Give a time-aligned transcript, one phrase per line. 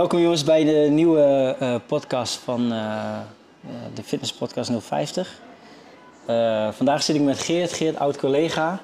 [0.00, 5.40] Welkom jongens bij de nieuwe eh, podcast van eh, eh, de Fitness Podcast 050.
[6.26, 8.80] Eh, vandaag zit ik met Geert, Geert oud collega.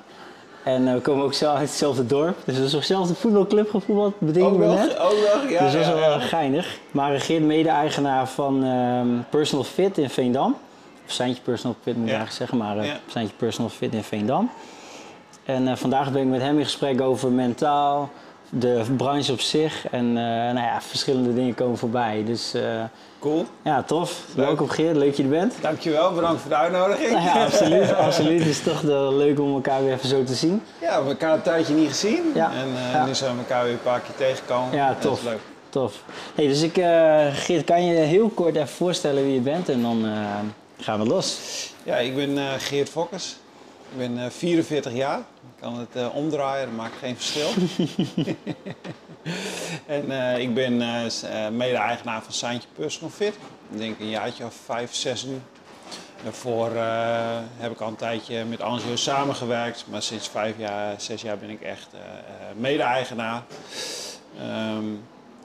[0.64, 2.36] En we komen ook zelf uit hetzelfde dorp.
[2.44, 4.98] Dus we is ook zelf de voetbalclub gevoetbald, bedenk ik me net.
[4.98, 5.62] ook nog, ja.
[5.64, 6.18] dus dat is wel ja.
[6.18, 6.79] geinig.
[6.90, 10.57] Maar Geert mede-eigenaar van ehm, Personal Fit in Veendam.
[11.07, 12.17] Of Seintje Personal Fit moet ik Ja.
[12.17, 13.00] eigenlijk zeggen, maar Ja.
[13.07, 14.50] Seintje Personal Fit in Veendam.
[15.44, 18.11] En vandaag ben ik met hem in gesprek over mentaal,
[18.50, 19.86] de branche op zich.
[19.91, 22.23] En eh, nou ja, verschillende dingen komen voorbij.
[22.27, 22.63] Dus eh,
[23.19, 23.46] Cool.
[23.63, 24.21] ja, tof.
[24.35, 24.46] Leuk.
[24.46, 25.55] Welkom Geert, leuk dat je er bent.
[25.61, 27.11] Dankjewel, bedankt voor de uitnodiging.
[27.11, 27.95] Nou ja, absoluut.
[27.95, 28.39] absoluut.
[28.39, 28.82] Het is toch
[29.13, 30.63] leuk om elkaar weer even zo te zien.
[30.81, 32.22] Ja, we hebben elkaar een tijdje niet gezien.
[32.34, 32.50] Ja.
[32.53, 34.77] En eh, nu zijn we elkaar weer een paar keer tegengekomen.
[34.77, 35.19] Ja, tof.
[35.19, 35.41] is leuk.
[35.69, 36.03] Tof.
[36.34, 36.75] Hey, dus ik,
[37.33, 40.06] Geert, kan je heel kort even voorstellen wie je bent en dan
[40.81, 41.39] gaan we los.
[41.83, 43.36] Ja, ik ben Geert Fokkers.
[43.92, 45.20] Ik ben eh, 44 jaar.
[45.66, 47.48] Kan het eh, omdraaien, dat maakt geen verschil.
[49.96, 53.34] en eh, ik ben eh, mede-eigenaar van Saintje Personal Fit.
[53.70, 55.41] Ik denk een jaartje of vijf, zes nu.
[56.22, 56.70] Daarvoor
[57.56, 59.84] heb ik al een tijdje met Angelo samengewerkt.
[59.91, 61.88] Maar sinds vijf jaar, zes jaar ben ik echt
[62.56, 63.42] mede-eigenaar.
[64.38, 64.84] Ehm,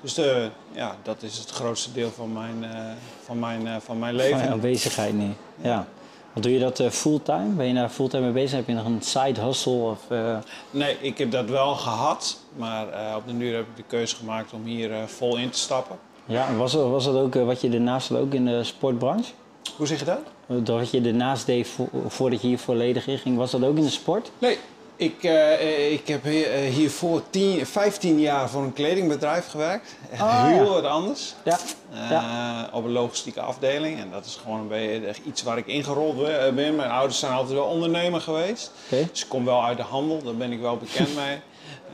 [0.01, 2.91] dus de, ja, dat is het grootste deel van mijn, eh,
[3.23, 4.39] van mijn, van mijn leven.
[4.39, 5.33] Van jouw bezigheid nu.
[5.61, 5.87] Ja.
[6.33, 7.47] Wat doe je dat eh, fulltime?
[7.49, 8.51] Ben je daar fulltime mee bezig?
[8.57, 9.71] Heb je nog een side hustle?
[9.73, 10.37] Of, eh,
[10.71, 14.15] Nee, ik heb dat wel gehad, maar eh, op de duur heb ik de keuze
[14.15, 15.97] gemaakt om hier vol in te stappen.
[16.25, 19.31] ja, en was, was dat ook wat je daarnaast had ook in de sportbranche?
[19.75, 20.19] Hoe zeg je dat?
[20.65, 23.77] Dat wat je daarnaast deed vo- voordat je hier volledig in ging, was dat ook
[23.77, 24.31] in de sport?
[24.39, 24.57] Nee,
[25.01, 29.95] ik, eh, eh, ik heb hier, eh, hiervoor 10, 15 jaar voor een kledingbedrijf gewerkt.
[30.11, 30.69] Echt Ah, heel ja.
[30.71, 31.33] wat anders.
[31.43, 32.69] Ja.
[32.71, 33.99] Op een logistieke afdeling.
[33.99, 36.17] En dat is gewoon een beetje iets waar ik ingerold
[36.55, 36.75] ben.
[36.75, 38.71] Mijn ouders zijn altijd wel ondernemer geweest.
[38.89, 41.39] Dus ik kom wel uit de handel, daar ben ik wel bekend mee.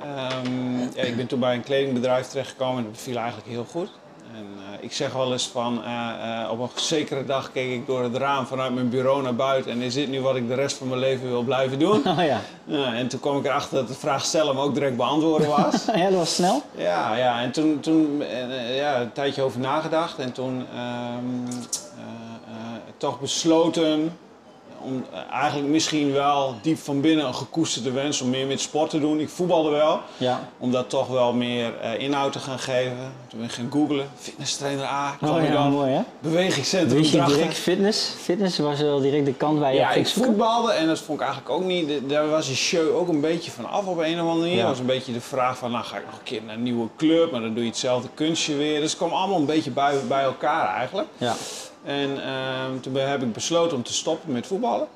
[0.03, 3.89] Ehm, ja, ik ben toen bij een kledingbedrijf terechtgekomen en dat beviel eigenlijk heel goed.
[4.35, 7.85] En eh, ik zeg wel eens van, eh, eh, op een zekere dag keek ik
[7.85, 10.53] door het raam vanuit mijn bureau naar buiten en is dit nu wat ik de
[10.53, 12.03] rest van mijn leven wil blijven doen?
[12.17, 12.41] Oh ja.
[12.93, 15.85] En toen kwam ik erachter dat de vraag stellen me ook direct beantwoorden was.
[15.95, 16.61] ja, dat was snel.
[16.75, 18.23] Ja, ja, en toen, toen
[18.75, 21.47] ja, een tijdje over nagedacht en toen ehm,
[21.97, 24.17] eh, eh, toch besloten
[24.81, 28.89] om eh, eigenlijk misschien wel diep van binnen een gekoesterde wens om meer met sport
[28.89, 29.19] te doen.
[29.19, 30.49] Ik voetbalde wel, Ja.
[30.57, 33.11] om dat toch wel meer eh, inhoud te gaan geven.
[33.27, 36.01] Toen ben ik gaan googlen, fitness trainer A, kwam Oh ja, dan, mooi hè?
[36.19, 38.13] bewegingscentrum Wist je direct fitness?
[38.21, 41.25] Fitness was wel direct de kant waar je Ja, ik voetbalde en dat vond ik
[41.25, 41.87] eigenlijk ook niet.
[41.87, 44.55] de- Daar was die show ook een beetje van af op een of andere manier.
[44.55, 44.67] Ja.
[44.67, 46.87] Was een beetje de vraag van, nou ga ik nog een keer naar een nieuwe
[46.97, 48.79] club, maar dan doe je hetzelfde kunstje weer.
[48.79, 51.07] Dus het kwam allemaal een beetje bij, bij elkaar eigenlijk.
[51.17, 51.35] Ja.
[51.83, 54.87] En ehm, toen heb ik besloten om te stoppen met voetballen.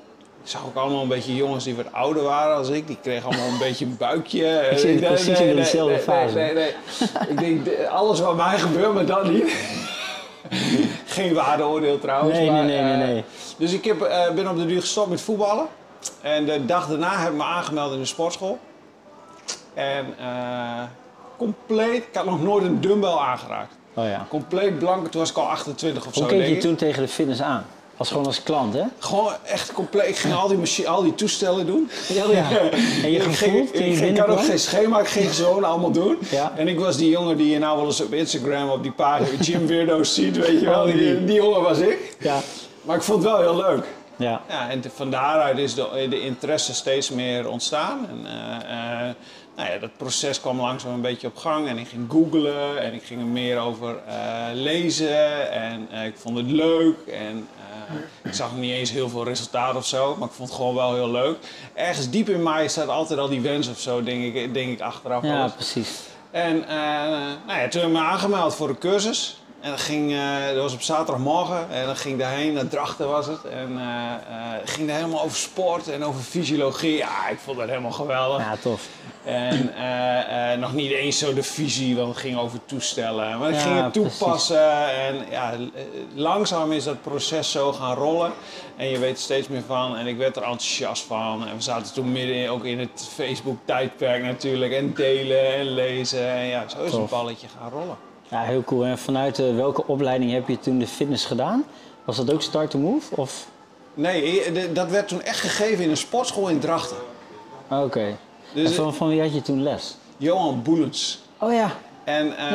[0.42, 2.86] Ik zag ook allemaal een beetje jongens die wat ouder waren als ik.
[2.86, 4.68] Die kregen allemaal een beetje een buikje.
[4.70, 6.34] Ik zit Nee, precies nee, in dezelfde nee, fase.
[6.34, 7.28] Nee, nee, nee.
[7.28, 9.54] ik denk, de- alles wat mij gebeurt, maar dan niet.
[11.06, 12.38] Geen waardeoordeel trouwens.
[12.38, 13.24] Nee, nee, maar, nee, nee, eh, nee.
[13.56, 15.66] dus ik heb, eh, ben op de duur gestopt met voetballen.
[16.20, 18.58] En de dag daarna heb ik me aangemeld in de sportschool.
[19.74, 20.82] En eh,
[21.36, 23.74] compleet, ik had nog nooit een dumbbell aangeraakt.
[23.94, 24.26] Oh ja.
[24.28, 26.28] Compleet blank, toen was ik al 28 of Hoe zo.
[26.28, 26.60] keek denk je ik.
[26.60, 27.64] toen tegen de fitness aan?
[27.96, 28.82] Als gewoon als klant, hè?
[28.98, 30.08] Gewoon echt compleet.
[30.08, 31.90] Ik ging al die, al die toestellen doen.
[32.08, 32.48] Ja, ja.
[33.04, 36.18] En je ging, toen je ik, had ook geen schema, ik ging gewoon allemaal doen.
[36.30, 36.52] Ja.
[36.56, 39.28] En ik was die jongen die je nou wel eens op Instagram op die pagina
[39.44, 40.80] Gym Weirdo's ziet, weet je wel.
[40.84, 41.24] Oh, die.
[41.24, 42.16] die, jongen was ik.
[42.20, 42.38] Ja.
[42.82, 43.84] Maar ik vond het wel heel leuk.
[44.16, 44.40] Ja.
[44.48, 48.06] Ja, en te- van daaruit is de, de interesse steeds meer ontstaan.
[48.10, 49.14] En, eh, eh,
[49.62, 52.94] nou ja, dat proces kwam langzaam een beetje op gang en ik ging googlen en
[52.94, 56.96] ik ging er meer over eh, lezen en eh, ik vond het leuk.
[57.06, 60.58] En eh, ik zag niet eens heel veel resultaat of zo, maar ik vond het
[60.58, 61.36] gewoon wel heel leuk.
[61.74, 64.80] Ergens diep in mij staat altijd al die wens of zo, denk ik, denk ik
[64.80, 65.22] achteraf.
[65.22, 66.00] Ja, precies.
[66.30, 66.64] En
[67.46, 69.41] nou ja, toen heb ik me aangemeld voor een cursus.
[69.62, 71.66] En dat, ging, eh, dat was op zaterdagmorgen.
[71.70, 73.44] En dan ging daarheen, naar Drachten was het.
[73.44, 76.96] En eh, ging daar helemaal over sport en over fysiologie.
[76.96, 78.38] Ja, ik vond dat helemaal geweldig.
[78.38, 78.88] Ja, tof.
[79.24, 79.72] En
[80.60, 83.38] nog niet eens zo de visie, want het ging over toestellen.
[83.38, 84.18] Maar ik Ja, ging het precies.
[84.18, 84.88] toepassen.
[84.90, 85.52] En ja,
[86.14, 88.32] langzaam is dat proces zo gaan rollen.
[88.76, 89.96] En je weet er steeds meer van.
[89.96, 91.46] En ik werd er enthousiast van.
[91.48, 94.72] En we zaten toen midden in, ook in het Facebook-tijdperk natuurlijk.
[94.72, 96.28] En delen en lezen.
[96.30, 97.00] En ja, zo is Tof.
[97.00, 97.96] een balletje gaan rollen.
[98.32, 98.84] Ja, heel cool.
[98.84, 101.64] En vanuit eh, welke opleiding heb je toen de fitness gedaan?
[102.04, 103.16] Was dat ook Start to Move?
[103.16, 103.46] Of?
[103.94, 106.96] Nee, eh, de- dat werd toen echt gegeven in een sportschool in Drachten.
[107.68, 108.16] Ah, Oké.
[108.54, 109.96] Dus en van, van wie had je toen les?
[110.16, 111.22] Johan Boelens.
[111.38, 111.70] Oh ja.
[112.04, 112.54] En ehm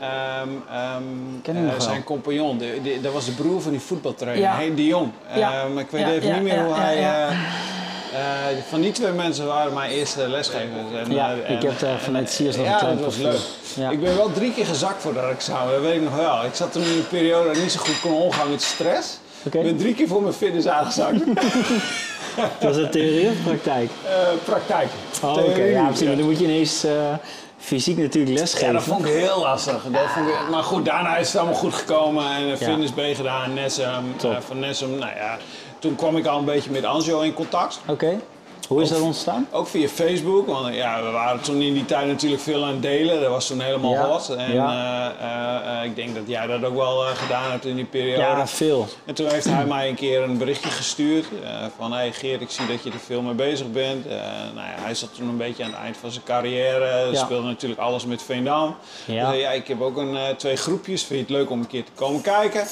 [0.00, 1.02] ehm, ehm,
[1.42, 4.56] Ken eh, zijn compagnon, de, de- dat was de broer van die voetbaltrainer, Ja.
[4.56, 5.10] Henk de Jong.
[5.34, 5.64] Ja.
[5.64, 7.28] Ik weet Ja, even niet meer hoe hij...
[8.14, 8.48] ja.
[8.50, 10.92] eh, van die twee mensen waren mijn eerste lesgevers.
[11.04, 13.38] En, Ja, eh, ik heb daar vanuit Siers nog een ja, klein dat was leuk.
[13.74, 13.90] Ja.
[13.90, 16.44] Ik ben wel drie keer gezakt voor dat examen, dat weet ik nog wel.
[16.44, 19.18] Ik zat toen in een periode dat ik niet zo goed kon omgaan met stress.
[19.42, 21.16] Ik ben drie keer voor mijn fitness aangezakt.
[22.60, 23.90] Was het theorie of praktijk?
[24.04, 24.12] Eh,
[24.44, 24.88] praktijk.
[25.22, 25.62] Oh, oké.
[25.62, 26.06] Ja, precies.
[26.06, 26.92] Maar dan moet je ineens eh,
[27.58, 28.72] fysiek natuurlijk Ja, lesgeven.
[28.72, 29.82] dat vond ik heel lastig.
[29.92, 32.24] Dat vond ik, maar goed, daarna is het allemaal goed gekomen.
[32.26, 34.14] En Fitness B gedaan, Nessum.
[34.22, 35.38] Eh, van Nessum, nou ja,
[35.84, 37.80] toen kwam ik al een beetje met Anjo in contact.
[37.86, 38.20] Oké.
[38.68, 39.46] Hoe is dat ontstaan?
[39.50, 42.82] Ook via Facebook, want ja, we waren toen in die tijd natuurlijk veel aan het
[42.82, 43.20] delen.
[43.20, 44.28] Dat was toen helemaal Ja, hot.
[44.28, 45.12] En ja.
[45.20, 48.20] eh, eh, ik denk dat jij dat ook wel eh, gedaan hebt in die periode.
[48.20, 48.86] Ja, veel.
[49.04, 51.26] En toen heeft hij mij een keer een berichtje gestuurd
[51.76, 54.04] van hey Geert, ik zie dat je er veel mee bezig bent.
[54.54, 57.24] Nou ja, hij zat toen een beetje aan het eind van zijn carrière, Ja.
[57.24, 58.76] speelde natuurlijk alles met Veendam.
[59.04, 59.30] Ja.
[59.30, 61.84] Dus, ja, ik heb ook een, twee groepjes, vind je het leuk om een keer
[61.84, 62.66] te komen kijken?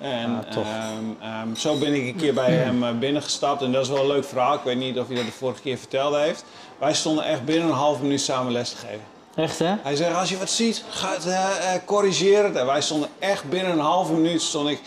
[0.00, 3.82] En Ah, ehm, ehm, zo ben ik een keer bij hem eh, binnengestapt en dat
[3.82, 4.54] is wel een leuk verhaal.
[4.54, 6.44] Ik weet niet of hij dat de vorige keer verteld heeft.
[6.78, 9.00] Wij stonden echt binnen een half minuut samen les te geven.
[9.34, 9.74] Echt hè?
[9.82, 12.56] Hij zegt, als je wat ziet, ga het corrigeren.
[12.56, 14.80] En wij stonden echt binnen een halve minuut, stond ik,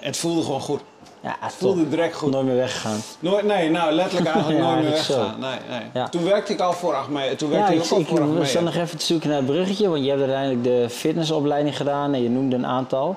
[0.00, 0.80] het voelde gewoon goed.
[1.22, 2.30] Ja, Het voelde direct goed.
[2.30, 3.00] Nooit meer weggegaan.
[3.18, 5.40] Nooit, nee, nou letterlijk eigenlijk Ja, nooit meer weggaan.
[5.40, 5.80] Nee, nee.
[5.94, 6.08] Ja.
[6.08, 7.34] Toen werkte ik al voor Achmea.
[7.34, 8.44] Toen Ja, werkte ik, ik ook al ik voor we Achmea.
[8.44, 12.14] staan nog even te zoeken naar het bruggetje, want je hebt uiteindelijk de fitnessopleiding gedaan
[12.14, 13.16] en je noemde een aantal.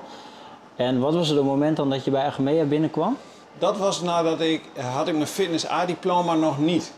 [0.76, 3.16] En wat was het moment dan dat je bij Agmea binnenkwam?
[3.58, 4.60] Dat was nadat ik,
[4.94, 6.92] had ik mijn fitness A-diploma nog niet.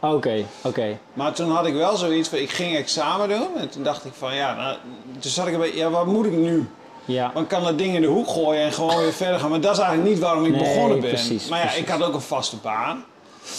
[0.00, 0.98] Oké, oké.
[1.12, 3.46] Maar toen had ik wel zoiets van, ik ging examen doen.
[3.56, 4.76] En toen dacht ik van, ja, nou,
[5.18, 6.68] toen zat ik een beetje, ja, wat moet ik nu?
[7.04, 9.50] Ja, Want ik kan dat ding in de hoek gooien en gewoon weer verder gaan.
[9.50, 11.08] Maar dat is eigenlijk niet waarom ik Nee, begonnen ben.
[11.10, 11.82] precies, maar ja, precies.
[11.82, 13.04] ik had ook een vaste baan.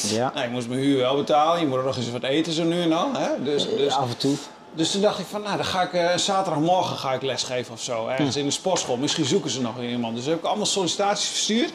[0.09, 0.31] ja.
[0.33, 1.59] Nou, ik moest mijn huur wel betalen.
[1.62, 3.15] Je moet er nog eens wat eten zo nu en dan.
[3.15, 3.44] Hè?
[3.44, 4.35] Dus, dus, af en toe.
[4.73, 7.81] Dus toen dacht ik van, nou, dan ga ik eh, zaterdagmorgen ga ik lesgeven of
[7.81, 8.07] zo.
[8.07, 8.97] Ergens in de sportschool.
[8.97, 10.15] Misschien zoeken ze nog iemand.
[10.15, 11.73] Dus heb ik allemaal sollicitaties verstuurd.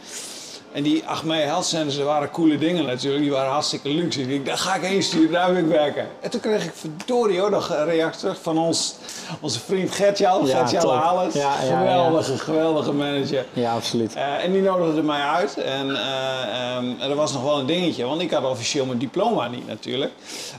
[0.77, 3.23] En die Achmea Health Centers, waren coole dingen natuurlijk.
[3.23, 4.21] Die waren hartstikke luxe.
[4.21, 6.07] Ik dacht, daar ga ik heen sturen, daar wil ik werken.
[6.21, 8.95] En toen kreeg ik verdorie hoor, nog een reactie terug van ons,
[9.41, 10.47] onze vriend Gertjan.
[10.47, 10.89] Ja, Gertjan.
[10.89, 11.79] Ja, ja, ja.
[11.79, 13.47] geweldige, geweldige manager.
[13.53, 14.15] Ja, absoluut.
[14.15, 15.57] Eh, en die nodigde mij uit.
[15.57, 15.97] En,
[17.01, 20.13] en dat was nog wel een dingetje, want ik had officieel mijn diploma niet natuurlijk.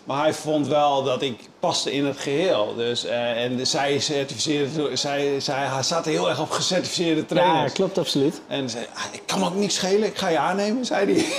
[0.03, 2.73] Maar hij vond wel dat ik paste in het geheel.
[2.75, 7.73] Dus, eh, en zij certificeerde, zij, zij hij zat heel erg op gecertificeerde Ja, trainers.
[7.73, 8.41] klopt absoluut.
[8.47, 11.25] En zei, ah, ik kan me ook niks schelen, ik ga je aannemen, zei hij.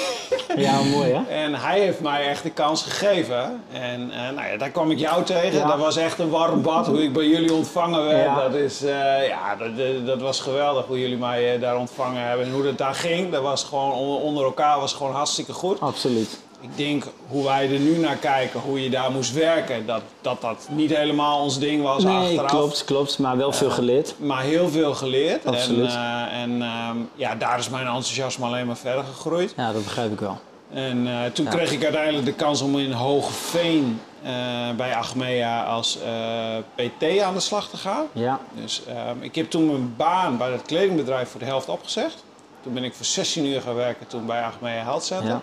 [0.57, 1.35] Ja, mooi hè?
[1.35, 3.63] En hij heeft mij echt de kans gegeven.
[3.73, 5.59] En eh, nou ja, daar kwam ik jou tegen.
[5.59, 5.67] Ja.
[5.67, 6.87] Dat was echt een warm bad.
[6.87, 8.25] Hoe ik bij jullie ontvangen werd.
[8.25, 8.35] Ja.
[8.43, 12.47] Dat, is, eh, ja, dat, dat- was geweldig hoe jullie mij eh, daar ontvangen hebben.
[12.47, 13.33] En hoe dat daar ging.
[13.33, 15.81] Dat was gewoon onder, onder elkaar was gewoon hartstikke goed.
[15.81, 16.39] Absoluut.
[16.61, 19.87] Ik denk hoe wij er nu naar kijken, hoe je daar moest werken.
[19.87, 22.51] Dat dat, dat niet helemaal ons ding was Nee, achteraf.
[22.51, 23.19] klopt, klopt.
[23.19, 24.15] Maar wel veel geleerd.
[24.19, 25.47] Maar heel veel geleerd.
[25.47, 25.91] Absoluut.
[25.91, 29.53] En, eh, en ehm, ja, daar is mijn enthousiasme alleen maar verder gegroeid.
[29.57, 30.39] Ja, dat begrijp ik wel.
[30.73, 31.51] En eh, toen Ja.
[31.51, 34.31] kreeg ik uiteindelijk de kans om in Hogeveen eh
[34.77, 36.57] bij Achmea als eh,
[36.87, 38.05] PT aan de slag te gaan.
[38.13, 42.25] Ja, Dus ehm, ik heb toen mijn baan bij het kledingbedrijf voor de helft opgezegd.
[42.63, 45.29] Toen ben ik voor 16 uur gaan werken toen bij Achmea Health Center.
[45.29, 45.43] Ja.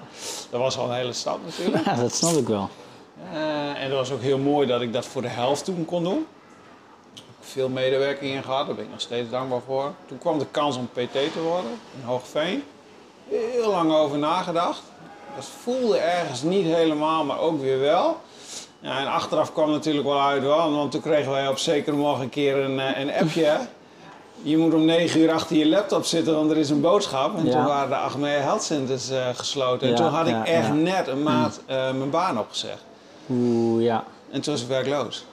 [0.49, 1.85] Dat was al een hele stap natuurlijk.
[1.85, 2.69] ja dat snap ik wel.
[3.33, 6.03] Eh, en dat was ook heel mooi dat ik dat voor de helft toen kon
[6.03, 6.25] doen.
[7.13, 9.93] Ik heb veel medewerking in gehad, daar ben ik nog steeds dankbaar voor.
[10.05, 12.63] Toen kwam de kans om PT te worden in Hoogveen.
[13.29, 14.81] Heel lang over nagedacht.
[15.35, 18.21] Dat voelde ergens niet helemaal, maar ook weer wel.
[18.79, 22.23] Ja, en achteraf kwam natuurlijk wel uit wel, want toen kregen wij op zekere morgen
[22.23, 23.59] een keer een, eh, een appje.
[24.45, 27.37] Je moet om 9 uur achter je laptop zitten, want er is een boodschap.
[27.37, 27.51] En Ja.
[27.51, 29.87] toen waren de Achmea Health Centers eh, gesloten.
[29.89, 32.83] En toen had ik echt net een maand eh, mijn baan opgezegd.
[33.29, 34.03] Oeh, ja.
[34.31, 35.25] En toen was ik werkloos.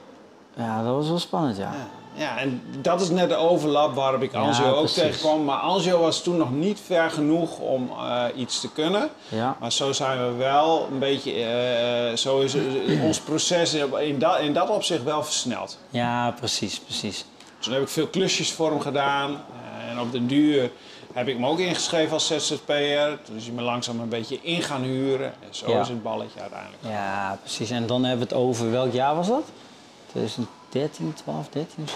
[0.56, 1.72] Ja, dat was wel spannend, ja.
[2.14, 2.22] Ja.
[2.24, 5.02] ja, en dat is net de overlap waarop ik Angio ook precies.
[5.02, 5.44] tegenkwam.
[5.44, 9.08] Maar Angio was toen nog niet ver genoeg om eh, iets te kunnen.
[9.28, 12.54] Ja, Maar zo zijn we wel een beetje, zo is
[13.02, 15.78] ons proces in dat, in dat opzicht wel versneld.
[15.90, 17.24] ja precies, precies.
[17.62, 19.30] Toen heb ik veel klusjes voor hem gedaan.
[19.30, 20.70] eh, en op den duur
[21.12, 23.18] heb ik me ook ingeschreven als ZZP'er.
[23.24, 25.26] Toen is hij me langzaam een beetje in gaan huren.
[25.26, 25.80] En zo Ja.
[25.80, 26.82] is het balletje uiteindelijk.
[26.88, 27.70] Ja, precies.
[27.70, 29.42] En dan hebben we het over, welk jaar was dat?
[30.10, 31.86] 2013, 12, 13?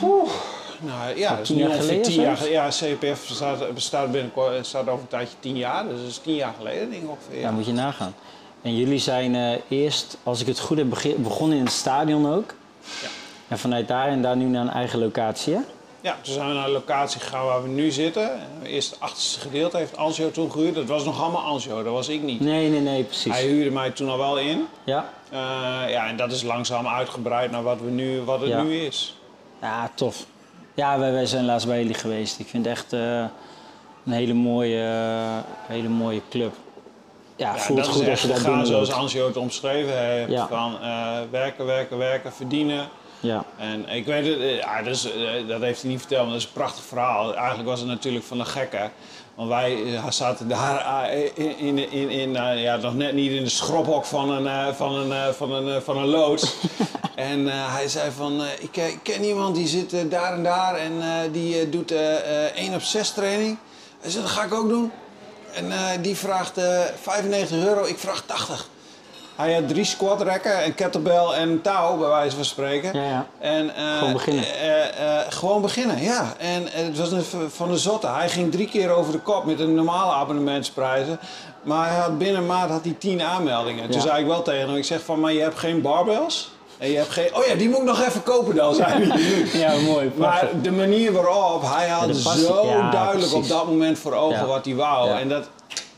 [0.81, 2.55] Nou ja, dat is nu jaar ongeveer tien jaar geleden.
[2.55, 5.89] Ja, CPF bestaat, bestaat, binnenkort, staat over een tijdje tien jaar.
[5.89, 7.41] Dus dat is tien jaar geleden denk ik ongeveer.
[7.41, 8.15] Ja, moet je nagaan.
[8.63, 12.55] En jullie zijn eh, eerst, als ik het goed heb, begonnen in het stadion ook.
[13.03, 13.09] Ja.
[13.49, 15.61] En vanuit daar en daar nu naar een eigen locatie, hè?
[16.00, 18.31] Ja, toen zijn we naar de locatie gegaan waar we nu zitten.
[18.62, 20.75] Eerst het achterste gedeelte heeft Ansio toen gehuurd.
[20.75, 22.41] Dat was nog allemaal Ansio, dat was ik niet.
[22.41, 23.33] Nee, nee, nee, precies.
[23.33, 24.67] Hij huurde mij toen al wel in.
[24.85, 25.09] Ja?
[25.31, 25.38] Eh,
[25.91, 28.62] ja, en dat is langzaam uitgebreid naar wat, we nu, wat het Ja.
[28.62, 29.17] nu is.
[29.61, 30.26] Ja, tof.
[30.75, 32.38] Ja, wij, wij zijn laatst bij jullie geweest.
[32.38, 33.19] Ik vind het echt eh,
[34.05, 36.55] een hele mooie, eh, hele mooie club.
[37.37, 38.93] ja, voelt dat goed is als je echt binnen zoals.
[38.93, 40.31] Ansjo het omschreven heeft.
[40.31, 40.47] Ja.
[40.47, 40.79] Van
[41.31, 42.88] werken, werken, werken, verdienen.
[43.21, 45.09] Ja, En ik weet het, eh, ja, dus,
[45.49, 47.35] dat heeft hij niet verteld, maar dat is een prachtig verhaal.
[47.35, 48.93] Eigenlijk was het natuurlijk van de gekken.
[49.35, 53.51] Want wij eh, zaten daar in, in, in, in ja, nog net niet in de
[53.51, 56.55] schrophok van een, van een, van een, van een loods.
[57.31, 60.93] en hij zei van, ik, ik ken iemand die zit daar en daar en
[61.33, 63.59] die doet eh, eh, 1 op 6 training.
[64.01, 64.93] Hij zei, dat ga ik ook doen.
[65.53, 68.69] En die vraagt eh 95 euro, ik vraag 80.
[69.37, 72.90] Hij had drie squatrekken, een kettlebell en een touw, bij wijze van spreken.
[73.00, 73.26] ja, ja.
[73.40, 74.45] En, eh, Gewoon beginnen.
[74.45, 74.85] eh,
[75.19, 76.33] eh, gewoon beginnen, ja.
[76.38, 78.07] En het was een van de zotte.
[78.07, 81.19] Hij ging drie keer over de kop met de normale abonnementsprijzen.
[81.62, 83.85] Maar hij had binnen een maand had hij tien aanmeldingen.
[83.90, 84.07] Toen Ja.
[84.07, 86.50] zei ik wel tegen hem, ik zeg van, maar je hebt geen barbells?
[86.78, 87.28] En je hebt geen...
[87.37, 89.21] Oh ja, die moet ik nog even kopen dan, zei hij.
[89.61, 90.12] ja mooi.
[90.16, 94.75] Maar de manier waarop, hij had zo duidelijk op dat moment voor ogen wat hij
[94.75, 95.11] wou.
[95.11, 95.49] En dat,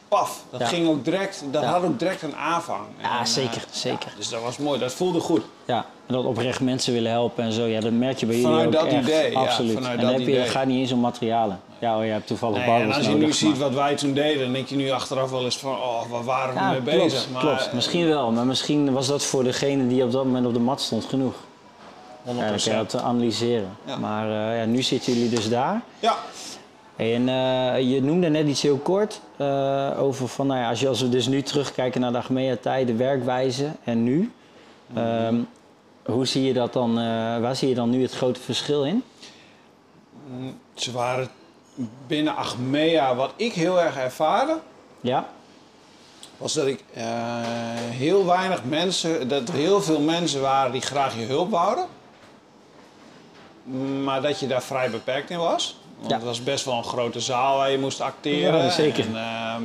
[0.08, 0.66] paf, dat Ja.
[0.66, 1.68] ging ook direct, dat Ja.
[1.68, 2.80] had ook direct een aanvang.
[3.02, 4.12] Ja, En, zeker, eh, zeker.
[4.16, 5.42] dus dat was mooi, dat voelde goed.
[5.64, 7.64] Ja, en dat oprecht mensen willen helpen en zo.
[7.64, 9.02] Ja, dat merk je bij jullie Vanuit ook dat echt.
[9.02, 9.72] idee, Absoluut.
[9.74, 10.40] vanuit en dat heb je, idee.
[10.40, 11.60] het gaat niet eens om materialen.
[11.78, 13.94] Ja, oh, je hebt toevallig Nee, en als je nodig, nu ziet maar- wat wij
[13.96, 16.94] toen deden, dan denk je nu achteraf wel eens van, oh, waar waren we mee
[16.96, 17.30] klopt, bezig?
[17.32, 17.72] Maar, klopt.
[17.72, 20.80] Misschien wel, maar misschien was dat voor degene die op dat moment op de mat
[20.80, 21.34] stond genoeg.
[22.22, 22.24] 100%.
[22.24, 23.70] Ja, dan kan je dat te analyseren.
[23.84, 23.96] Ja.
[23.96, 25.82] Maar eh, ja, nu zitten jullie dus daar.
[26.00, 26.16] Ja,
[26.98, 30.88] en eh, je noemde net iets heel kort eh, over van, nou ja, als, je,
[30.88, 34.32] als we dus nu terugkijken naar de Achmea-tijd, de werkwijze en nu.
[34.94, 35.40] ehm,
[36.04, 37.04] hoe zie je dat dan, eh,
[37.40, 39.02] waar zie je dan nu het grote verschil in?
[40.74, 41.28] ze waren
[42.06, 44.58] binnen Achmea, wat ik heel erg ervaarde,
[45.00, 45.28] Ja,
[46.36, 46.84] was dat ik
[47.90, 51.84] heel weinig mensen, dat er heel veel mensen waren die graag je hulp wouden.
[54.02, 55.76] Maar dat je daar vrij beperkt in was.
[55.98, 56.16] Want Ja.
[56.16, 58.62] het was best wel een grote zaal waar je moest acteren.
[58.64, 59.04] Ja, zeker.
[59.06, 59.62] En, ehm,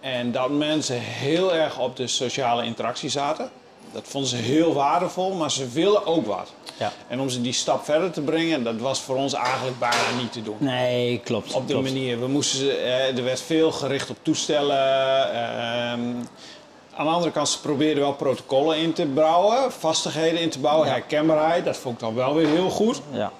[0.00, 3.50] en dat mensen heel erg op de sociale interactie zaten.
[3.92, 6.52] Dat vonden ze heel waardevol, maar ze willen ook wat.
[6.78, 6.92] ja.
[7.08, 10.32] En om ze die stap verder te brengen, dat was voor ons eigenlijk bijna niet
[10.32, 10.56] te doen.
[10.58, 11.52] Nee, klopt.
[11.54, 11.92] Op die klopt.
[11.92, 12.20] manier.
[12.20, 14.76] We moesten, eh, er werd veel gericht op toestellen.
[15.32, 16.00] ehm,
[16.94, 20.86] aan de andere kant, ze probeerden wel protocollen in te bouwen, vastigheden in te bouwen,
[20.86, 20.92] Ja.
[20.92, 21.64] herkenbaarheid.
[21.64, 23.00] Dat vond ik dan wel weer heel goed.
[23.12, 23.32] Ja,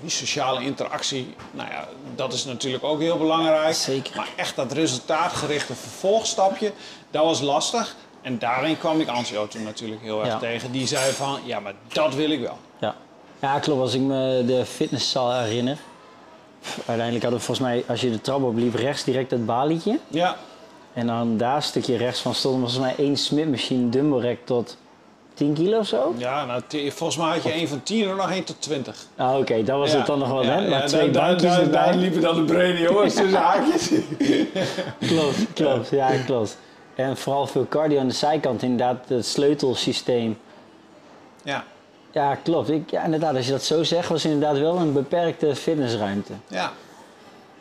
[0.00, 3.74] Die sociale interactie, nou ja, dat is natuurlijk ook heel belangrijk.
[3.74, 4.16] Zeker.
[4.16, 6.72] Maar echt dat resultaatgerichte vervolgstapje,
[7.10, 7.96] dat was lastig.
[8.22, 10.38] En daarin kwam ik Ansjo toen natuurlijk heel erg Ja.
[10.38, 10.72] tegen.
[10.72, 12.58] Die zei van, ja, maar dat wil ik wel.
[12.78, 12.94] ja.
[13.40, 13.80] ja, klopt.
[13.80, 15.78] Als ik me de fitnesszaal herinner.
[16.76, 19.98] Uiteindelijk hadden we volgens mij, als je de trap opliep, rechts direct het balietje.
[20.08, 20.36] Ja,
[20.92, 24.76] En dan daar een stukje rechts van stond volgens mij één smidmachine dumbbell rack tot
[25.38, 26.14] 10 kilo of zo.
[26.16, 29.06] ja nou, volgens mij had je een van 10 en nog één tot 20.
[29.16, 30.68] Ah, oké, dat was Ja, het dan nog wel, hè?
[30.68, 33.90] Maar twee daar- bankjes daar, liepen dan de brede jongens tussen haakjes.
[34.98, 35.88] Klopt, klopt.
[35.90, 36.58] Ja, klopt.
[36.94, 40.38] En vooral veel cardio aan de zijkant, inderdaad, het sleutelsysteem.
[41.42, 41.64] Ja,
[42.12, 42.70] Ja, klopt.
[42.70, 46.32] Ik, ja, inderdaad, als je dat zo zegt, was het inderdaad wel een beperkte fitnessruimte.
[46.48, 46.72] ja.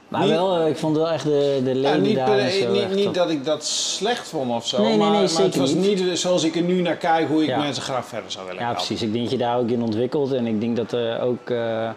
[0.08, 2.40] Maar Niet- wel, eh, ik vond wel echt de, de Ja, leden niet, daar per-
[2.40, 5.34] en zo niet, niet dat ik dat slecht vond of zo, Nee, nee, maar, nee,
[5.34, 6.06] maar het was niet.
[6.06, 7.58] niet zoals ik er nu naar kijk hoe ik Ja.
[7.60, 8.86] mensen graag verder zou willen Ja, helpen.
[8.86, 9.06] precies.
[9.06, 10.32] Ik denk dat je daar ook in ontwikkelt.
[10.32, 11.50] En ik denk dat er ook...
[11.50, 11.94] eh, nou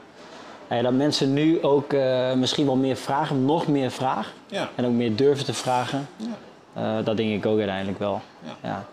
[0.68, 4.32] ja, dat mensen nu ook eh, misschien wel meer vragen, nog meer vragen.
[4.46, 6.08] Ja, En ook meer durven te vragen.
[6.16, 6.26] ja.
[6.98, 8.20] Eh, dat denk ik ook uiteindelijk wel.
[8.62, 8.84] Ja.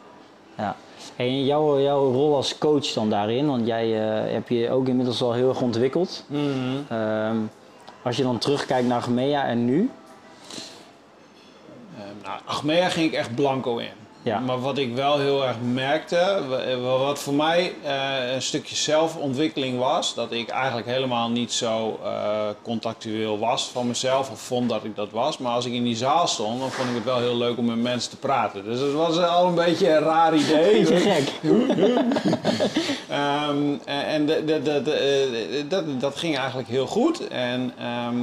[0.58, 0.76] Ja.
[1.16, 5.22] en jouw, jouw rol als coach dan daarin, want jij eh, heb je ook inmiddels
[5.22, 6.24] al heel erg ontwikkeld.
[6.28, 6.42] Mhm.
[6.90, 7.36] Ehm,
[8.02, 9.90] als je dan terugkijkt naar Gemea en nu.
[11.98, 14.07] Eh, nou, Achmea ging ik echt blanco in.
[14.28, 14.40] Ja.
[14.40, 19.80] Maar wat ik wel heel erg merkte, wa- wat voor mij eh, een stukje zelfontwikkeling
[19.80, 22.10] was, dat ik eigenlijk helemaal niet zo eh,
[22.64, 25.38] contactueel was van mezelf, of vond dat ik dat was.
[25.38, 27.66] Maar als ik in die zaal stond, dan vond ik het wel heel leuk om
[27.66, 28.64] met mensen te praten.
[28.64, 30.84] Dus het was al een beetje een raar idee.
[30.86, 31.32] Beetje gek.
[33.10, 37.28] Ehm, en de- eh, dat, dat ging eigenlijk heel goed.
[37.28, 38.16] En ehm,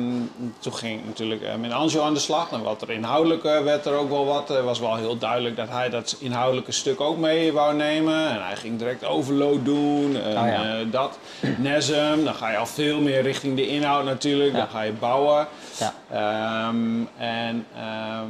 [0.58, 2.50] toen ging ik natuurlijk eh, met Anjo aan de slag.
[2.52, 4.48] En wat er inhoudelijk eh, werd er ook wel wat.
[4.48, 8.28] Het was wel heel duidelijk dat hij dat inhoudelijke stuk ook mee wou nemen.
[8.30, 10.16] En hij ging direct overload doen.
[10.16, 10.78] En, Oh ja.
[10.78, 11.18] eh, dat.
[11.58, 14.52] Nesm, dan ga je al veel meer richting de inhoud natuurlijk.
[14.52, 14.58] Ja.
[14.58, 15.46] Dan ga je bouwen.
[15.78, 15.94] Ja.
[16.10, 18.28] Ehm, en ehm,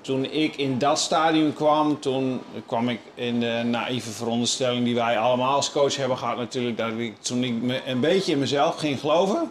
[0.00, 5.18] toen ik in dat stadium kwam, toen kwam ik in de naïeve veronderstelling die wij
[5.18, 6.76] allemaal als coach hebben gehad natuurlijk.
[6.76, 9.50] Dat ik, toen ik me een beetje in mezelf ging geloven,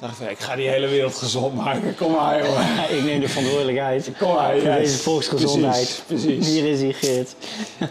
[0.00, 1.94] dacht ik ga die hele wereld gezond maken.
[1.94, 2.96] Kom maar jongen.
[2.96, 4.52] Ik neem de verantwoordelijkheid Kom maar.
[4.52, 4.76] voor yes.
[4.76, 6.02] deze volksgezondheid.
[6.06, 6.46] Precies, precies.
[6.46, 7.34] Hier is hij, Geert.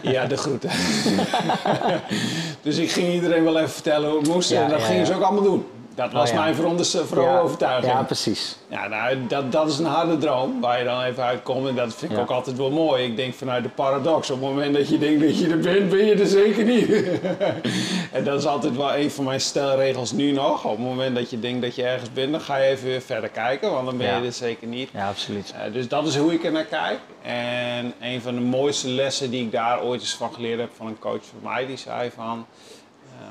[0.02, 0.70] Ja, de groeten.
[2.62, 5.06] dus ik ging iedereen wel even vertellen hoe het moest Ja, en dat ja, gingen
[5.06, 5.66] ze ook allemaal doen.
[5.96, 6.40] Dat was Oh, ja.
[6.42, 7.92] mijn veronderste vooral ja, overtuiging.
[7.92, 8.56] Ja, precies.
[8.68, 11.68] Ja, nou, dat, dat is een harde droom waar je dan even uitkomt.
[11.68, 12.22] En dat vind ik Ja.
[12.22, 13.04] ook altijd wel mooi.
[13.04, 14.30] Ik denk vanuit de paradox.
[14.30, 16.88] Op het moment dat je denkt dat je er bent, ben je er zeker niet.
[18.16, 20.64] en dat is altijd wel een van mijn stelregels nu nog.
[20.64, 23.00] Op het moment dat je denkt dat je ergens bent, dan ga je even weer
[23.02, 23.70] verder kijken.
[23.72, 24.88] Want dan ben je er zeker niet.
[24.92, 25.54] Ja, absoluut.
[25.66, 26.98] Eh, dus dat is hoe ik er naar kijk.
[27.22, 30.86] En een van de mooiste lessen die ik daar ooit eens van geleerd heb van
[30.86, 32.46] een coach van mij, die zei van...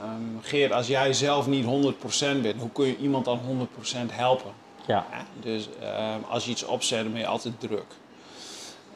[0.05, 4.51] ehm, Geert, als jij zelf niet 100% bent, hoe kun je iemand dan 100% helpen?
[4.87, 7.85] Ja, Ja, dus ehm, als je iets opzet, dan ben je altijd druk.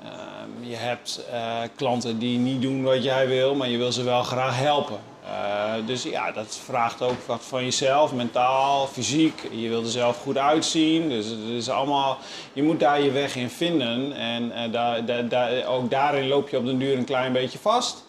[0.04, 4.04] Ehm, je hebt eh, klanten die niet doen wat jij wil, maar je wil ze
[4.04, 5.00] wel graag helpen.
[5.26, 9.42] Eh, dus ja, dat vraagt ook wat van jezelf, mentaal, fysiek.
[9.52, 11.10] Je wil er zelf goed uitzien.
[11.10, 12.18] Dus het is allemaal,
[12.54, 14.14] je moet daar je weg in vinden.
[14.14, 17.60] En eh, daar, daar, daar, ook daarin loop je op den duur een klein beetje
[17.60, 18.06] vast.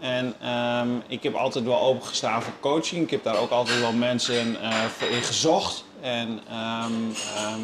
[0.00, 3.02] En ehm, ik heb altijd wel opengestaan voor coaching.
[3.02, 5.84] Ik heb daar ook altijd wel mensen eh, voor in gezocht.
[6.00, 6.92] En ehm,
[7.36, 7.60] ehm,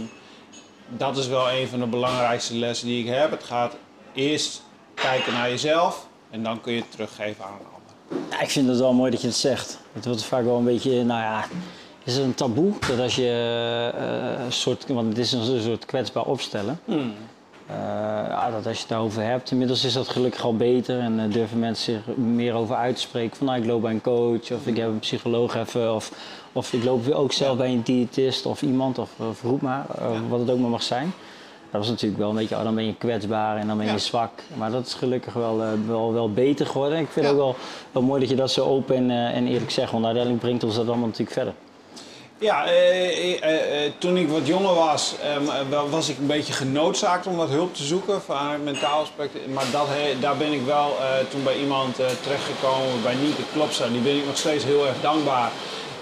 [0.88, 3.31] dat is wel een van de belangrijkste lessen die ik heb.
[3.31, 3.76] Het gaat
[4.14, 4.62] eerst
[4.95, 8.26] kijken naar jezelf en dan kun je het teruggeven aan een ander.
[8.31, 9.78] Ja, ik vind het wel mooi dat je het zegt.
[9.93, 11.45] Het wordt vaak wel een beetje, nou ja,
[12.05, 15.85] is het een taboe dat als je eh, een soort, want het is een soort
[15.85, 16.81] kwetsbaar opstellen.
[16.87, 16.97] Eh,
[17.68, 21.32] ja, dat als je het daarover hebt, inmiddels is dat gelukkig al beter en eh,
[21.32, 23.37] durven mensen zich meer over uit te spreken.
[23.37, 26.12] Van nou, ik loop bij een coach of ik heb een psycholoog even of,
[26.52, 29.87] of ik loop weer ook zelf bij een diëtist of iemand of, of roep maar,
[29.99, 30.20] eh, Ja.
[30.28, 31.12] wat het ook maar mag zijn.
[31.70, 33.92] Dat was natuurlijk wel een beetje, oh, dan ben je kwetsbaar en dan ben je
[33.92, 33.99] Ja.
[33.99, 34.30] zwak.
[34.54, 36.99] Maar dat is gelukkig wel, eh, wel, wel beter geworden.
[36.99, 37.32] Ik vind Ja.
[37.32, 37.56] het ook wel,
[37.92, 40.64] wel mooi dat je dat zo open en, eh, en eerlijk zegt, want uiteindelijk brengt
[40.64, 41.54] ons dat allemaal natuurlijk verder.
[42.38, 47.26] Ja, eh, eh, eh, toen ik wat jonger was, ehm, was ik een beetje genoodzaakt
[47.26, 49.49] om wat hulp te zoeken vanuit mentaal aspect.
[49.49, 49.87] Maar dat,
[50.21, 53.88] daar ben ik wel eh, toen bij iemand eh, terechtgekomen, bij Nieke Klopsa.
[53.88, 55.50] Die ben ik nog steeds heel erg dankbaar.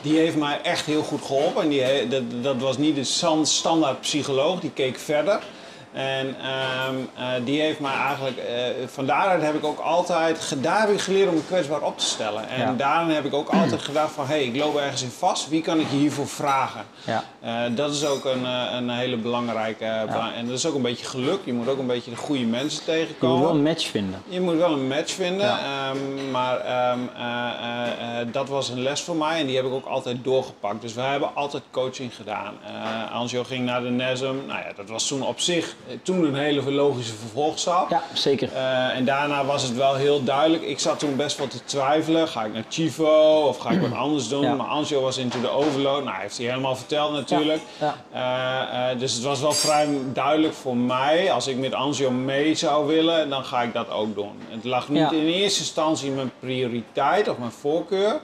[0.03, 1.63] Die heeft mij echt heel goed geholpen.
[1.63, 5.41] En die, dat, dat was niet de stan- standaard psycholoog, die keek verder.
[5.95, 8.55] En ehm, eh, die heeft mij eigenlijk, eh,
[8.87, 12.05] van daaruit heb ik ook altijd, daar heb ik geleerd om me kwetsbaar op te
[12.05, 12.49] stellen.
[12.49, 12.73] En Ja.
[12.77, 15.63] daarin heb ik ook altijd gedacht van, hé, hey, ik loop ergens in vast, wie
[15.63, 16.85] kan ik hiervoor vragen?
[17.05, 17.25] Ja.
[17.41, 21.05] Eh, dat is ook een, een hele belangrijke, bela- en dat is ook een beetje
[21.07, 21.39] geluk.
[21.45, 23.41] Je moet ook een beetje de goede mensen Je moet tegenkomen.
[23.43, 24.23] wel een match vinden.
[24.29, 28.83] Je moet wel een match vinden, ehm, maar ehm, eh, eh, eh, dat was een
[28.83, 30.81] les voor mij en die heb ik ook altijd doorgepakt.
[30.81, 32.55] Dus we hebben altijd coaching gedaan.
[33.13, 36.73] Ansjo ging naar de NESM, nou ja, dat was toen op zich toen een hele
[36.73, 37.91] logische vervolgstap.
[37.91, 38.53] Ja, zeker.
[38.53, 40.63] Eh, en daarna was het wel heel duidelijk.
[40.63, 42.29] Ik zat toen best wel te twijfelen.
[42.29, 44.43] Ga ik naar Chivo of ga ik wat anders doen?
[44.43, 44.55] Ja.
[44.55, 46.05] Maar Ansjo was into the overload.
[46.05, 47.63] Nou, heeft hij helemaal verteld natuurlijk.
[47.81, 47.97] Ja.
[48.13, 51.33] Eh, eh, dus het was wel vrij duidelijk voor mij.
[51.33, 54.41] Als ik met Ansjo mee zou willen, dan ga ik dat ook doen.
[54.49, 58.21] Het lag niet in eerste instantie mijn prioriteit of mijn voorkeur.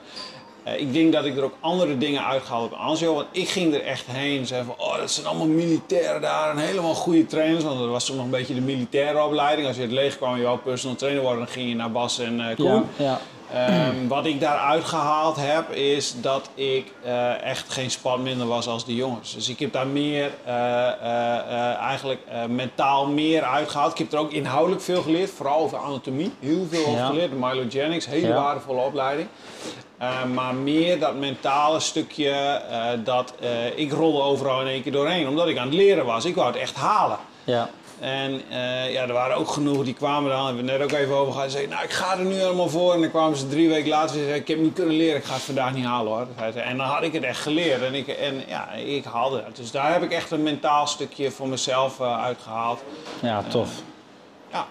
[0.63, 3.15] Eh, ik denk dat ik er ook andere dingen uitgehaald heb aan.
[3.15, 4.47] Want ik ging er echt heen.
[4.47, 6.51] Zei van, oh, dat zijn allemaal militairen daar.
[6.51, 7.65] En helemaal goede trainers.
[7.65, 9.67] Want dat was toen nog een beetje de militaire opleiding.
[9.67, 11.93] Als je het leeg kwam en je wou personal trainer worden, dan ging je naar
[11.93, 12.55] Bas en.
[12.57, 13.21] Ja, ja.
[13.55, 18.67] Ehm, wat ik daaruit gehaald heb, is dat ik eh, echt geen spat minder was
[18.67, 19.35] als de jongens.
[19.35, 23.93] Dus ik heb daar meer, eh, eh, eigenlijk mentaal meer uitgehaald.
[23.93, 26.33] Ik heb er ook inhoudelijk veel geleerd, vooral over anatomie.
[26.41, 27.07] Heel veel over Ja.
[27.07, 28.35] geleerd, Mylogenics, hele Ja.
[28.43, 29.29] waardevolle opleiding.
[29.99, 32.61] Eh, maar meer dat mentale stukje,
[33.05, 33.35] dat
[33.75, 35.29] ik rolde overal in één keer doorheen.
[35.29, 36.25] Omdat ik aan het leren was.
[36.25, 37.19] Ik wou het echt halen.
[37.45, 37.69] ja.
[38.01, 41.15] En eh, ja, er waren ook genoeg die kwamen dan, hebben we net ook even
[41.15, 41.51] over gehad.
[41.51, 42.95] Zeiden, nou, ik ga er nu helemaal voor.
[42.95, 45.25] En dan kwamen ze drie weken later en zeiden, ik heb niet kunnen leren, ik
[45.25, 46.27] ga het vandaag niet halen hoor.
[46.55, 49.57] En dan had ik het echt geleerd en ik, en, ja, ik haalde het.
[49.57, 52.83] Dus daar heb ik echt een mentaal stukje voor mezelf eh, uitgehaald.
[53.23, 53.71] ja, tof.
[54.53, 54.67] Ja,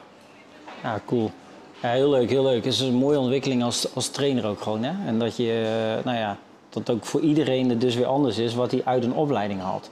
[0.84, 1.32] Ja, cool.
[1.82, 2.64] Ja, heel leuk, heel leuk.
[2.64, 4.84] Het is een mooie ontwikkeling als, als trainer ook gewoon.
[4.84, 5.08] Hè?
[5.08, 5.52] En dat je,
[5.98, 6.38] eh, nou ja,
[6.70, 9.90] dat ook voor iedereen het dus weer anders is wat hij uit een opleiding haalt.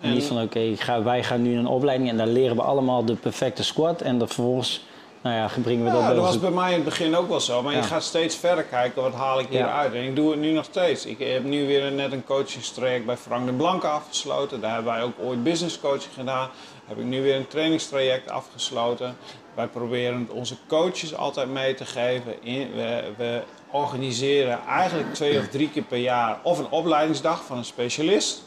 [0.00, 0.08] Ja.
[0.08, 3.04] En niet van oké, ga wij gaan nu een opleiding en daar leren we allemaal
[3.04, 4.00] de perfecte squat.
[4.00, 4.84] En dan vervolgens,
[5.22, 7.28] nou ja, brengen we dat Ja, bij dat was bij mij in het begin ook
[7.28, 7.62] wel zo.
[7.62, 7.78] Maar Ja.
[7.78, 9.56] je gaat steeds verder kijken, wat haal ik Ja.
[9.56, 9.94] hieruit?
[9.94, 11.06] En ik doe het nu nog steeds.
[11.06, 14.60] Ik heb nu weer net een coachingstraject bij Frank de Blanke afgesloten.
[14.60, 16.48] Daar hebben wij ook ooit business coaching gedaan.
[16.84, 19.16] Heb ik nu weer een trainingstraject afgesloten.
[19.54, 22.34] Wij proberen onze coaches altijd mee te geven.
[22.42, 27.64] We, we organiseren eigenlijk twee of drie keer per jaar of een opleidingsdag van een
[27.64, 28.42] specialist.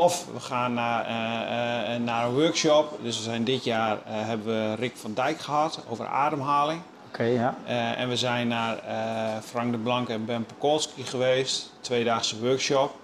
[0.00, 2.98] Of we gaan naar, eh, eh, naar een workshop.
[3.02, 6.80] Dus we zijn dit jaar eh, hebben we Rick van Dijk gehad over ademhaling.
[7.08, 7.54] Oké, ja.
[7.66, 11.72] Eh, en we zijn naar eh, Frank de Blanke en Ben Pekolski geweest.
[11.80, 12.94] Tweedaagse workshop.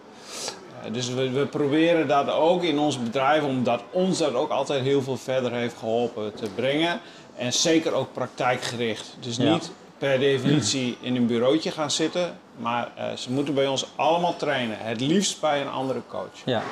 [0.85, 4.82] Eh, dus we, we proberen dat ook in ons bedrijf, omdat ons dat ook altijd
[4.82, 7.00] heel veel verder heeft geholpen te brengen.
[7.37, 9.16] En zeker ook praktijkgericht.
[9.20, 9.52] Dus Ja.
[9.52, 12.38] niet per definitie in een bureautje gaan zitten.
[12.59, 14.76] Maar eh, ze moeten bij ons allemaal trainen.
[14.80, 16.40] Het liefst bij een andere coach.
[16.44, 16.62] Ja.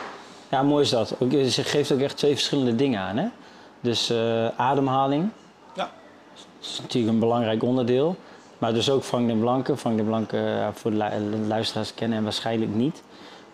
[0.54, 1.14] Ja, mooi is dat.
[1.18, 3.16] Ook, ze geeft ook echt twee verschillende dingen aan.
[3.16, 3.26] Hè?
[3.80, 5.28] Dus eh, ademhaling
[5.74, 5.90] Ja.
[6.62, 8.16] is natuurlijk een belangrijk onderdeel.
[8.58, 9.76] Maar dus ook Frank de Blanke.
[9.76, 13.02] Frank de Blanke ja, voor de lu- luisteraars kennen hem waarschijnlijk niet.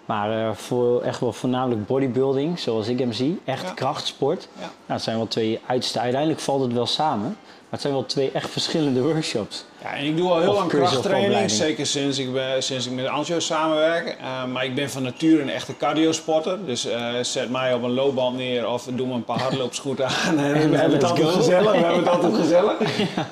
[0.06, 3.40] Maar eh, voor echt wel voornamelijk bodybuilding, zoals ik hem zie.
[3.44, 3.72] Echt Ja.
[3.74, 4.48] krachtsport.
[4.54, 4.60] Ja.
[4.60, 5.98] Nou, het zijn wel twee uiterste.
[6.00, 7.36] Uiteindelijk valt het wel samen.
[7.70, 9.64] Maar het zijn wel twee echt verschillende workshops.
[9.82, 12.92] Ja, en ik doe al heel Of lang krachttraining, zeker sinds ik, ben, sinds ik
[12.92, 14.16] met Antjo samenwerk.
[14.20, 16.66] Eh, maar ik ben van nature een echte cardiosporter.
[16.66, 20.38] Dus eh, zet mij op een loopband neer of doe me een paar hardloopschoenen aan.
[20.38, 21.70] En we hebben het altijd gezellig.
[21.70, 22.74] We hebben het altijd gezellig.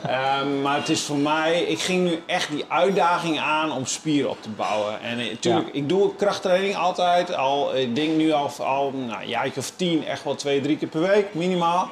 [0.02, 4.30] Eh, maar het is voor mij, ik ging nu echt die uitdaging aan om spieren
[4.30, 5.00] op te bouwen.
[5.02, 5.72] En natuurlijk, Ja.
[5.72, 7.34] ik doe krachttraining altijd.
[7.36, 10.76] Al, ik denk nu al, al nou, een jaartje of tien, echt wel twee, drie
[10.76, 11.88] keer per week minimaal.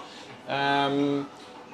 [0.49, 0.93] Ehm,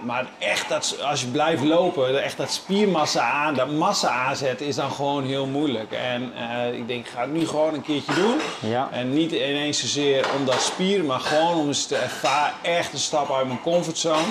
[0.05, 4.75] maar echt, dat, als je blijft lopen, echt dat spiermassa aan, dat massa aanzetten is
[4.75, 5.93] dan gewoon heel moeilijk.
[5.93, 8.37] En eh, ik denk, ik ga het nu gewoon een keertje doen.
[8.71, 8.88] Ja.
[8.93, 12.99] En niet ineens zozeer om dat spier, maar gewoon om eens te ervaren, echt een
[12.99, 14.27] stap uit mijn comfortzone.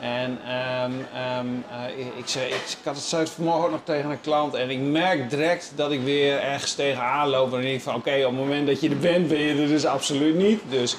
[0.00, 4.10] En ehm, ehm, eh, ik, ik, ik, ik had het zuid vanmorgen ook nog tegen
[4.10, 7.44] een klant en ik merk direct dat ik weer ergens tegenaan loop.
[7.44, 9.62] En dan denk ik van oké, op het moment dat je er bent, ben je
[9.62, 10.60] er dus absoluut niet.
[10.68, 10.96] Dus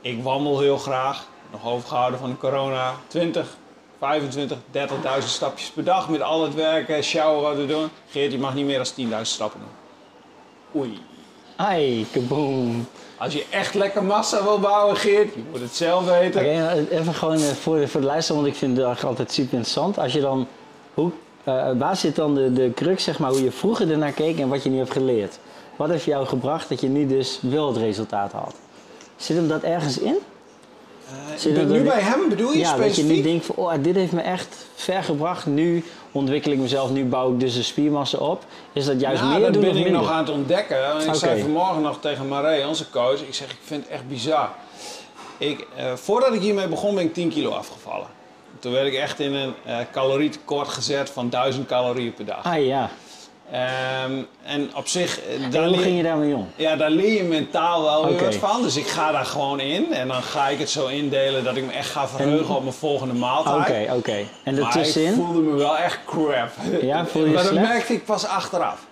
[0.00, 1.26] ik wandel heel graag,
[1.62, 3.56] nog overgehouden van de corona, 20,
[3.98, 7.88] 25, 30.000 stapjes per dag met al het werken, sjouwen wat we doen.
[8.10, 10.82] Geert, je mag niet meer dan 10.000 stappen doen.
[10.82, 11.00] Oei.
[11.56, 12.88] Ai, kaboom.
[13.18, 16.44] Als je echt lekker massa wil bouwen, Geert, je moet het zelf weten.
[16.56, 19.52] Nou, even gewoon eh, voor de, voor de luisteraar, want ik vind het altijd super
[19.52, 19.98] interessant.
[19.98, 20.46] Als je dan,
[20.94, 21.10] hoe,
[21.44, 24.48] eh, waar zit dan de, de crux, zeg maar, hoe je vroeger ernaar keek en
[24.48, 25.38] wat je nu hebt geleerd?
[25.76, 28.54] Wat heeft jou gebracht dat je nu dus wel het resultaat had?
[29.16, 30.16] Zit hem dat ergens in?
[31.44, 33.16] Eh, nu bij hem, bedoel je ja, dat je specifiek?
[33.16, 35.46] nu denkt van, oh, dit heeft me echt ver gebracht.
[35.46, 38.44] Nu ontwikkel ik mezelf, nu bouw ik dus de spiermassa op.
[38.72, 40.00] Is dat juist nou, meer dat doen ben ik minder?
[40.00, 40.76] nog aan het ontdekken.
[41.06, 44.50] Ik zei vanmorgen nog tegen Marij, onze coach, ik zeg, ik vind het echt bizar.
[45.38, 48.06] Ik, eh, voordat ik hiermee begon, ben ik 10 kilo afgevallen.
[48.58, 52.44] Toen werd ik echt in een eh calorietekort gezet van 1000 calorieën per dag.
[52.44, 52.90] Ah ja,
[53.50, 56.48] Ehm, en op zich, eh, en daar hoe ging je daarmee om?
[56.56, 58.24] ja, daar leer je mentaal wel weer Oké.
[58.24, 58.62] wat van.
[58.62, 59.92] Dus ik ga daar gewoon in.
[59.94, 62.74] En dan ga ik het zo indelen dat ik me echt ga verheugen op mijn
[62.74, 63.56] volgende maaltijd.
[63.86, 64.24] Oké, oké.
[64.44, 65.14] En Maar ik ertussenin?
[65.14, 66.50] voelde me wel echt crap.
[66.80, 67.66] Ja, voel je Maar dat slecht?
[67.68, 68.84] merkte ik pas achteraf.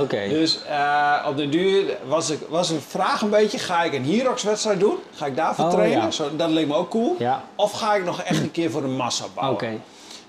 [0.00, 0.28] Oké.
[0.28, 4.04] Dus eh, op de duur was, ik, was een vraag een beetje, ga ik een
[4.04, 4.96] Herox wedstrijd doen?
[5.14, 6.02] Ga ik daarvoor Oh, trainen?
[6.02, 6.10] ja.
[6.10, 7.16] Zo, dat leek me ook cool.
[7.18, 7.42] Ja.
[7.54, 9.54] Of ga ik nog echt een keer voor de massa bouwen?
[9.56, 9.70] Oké.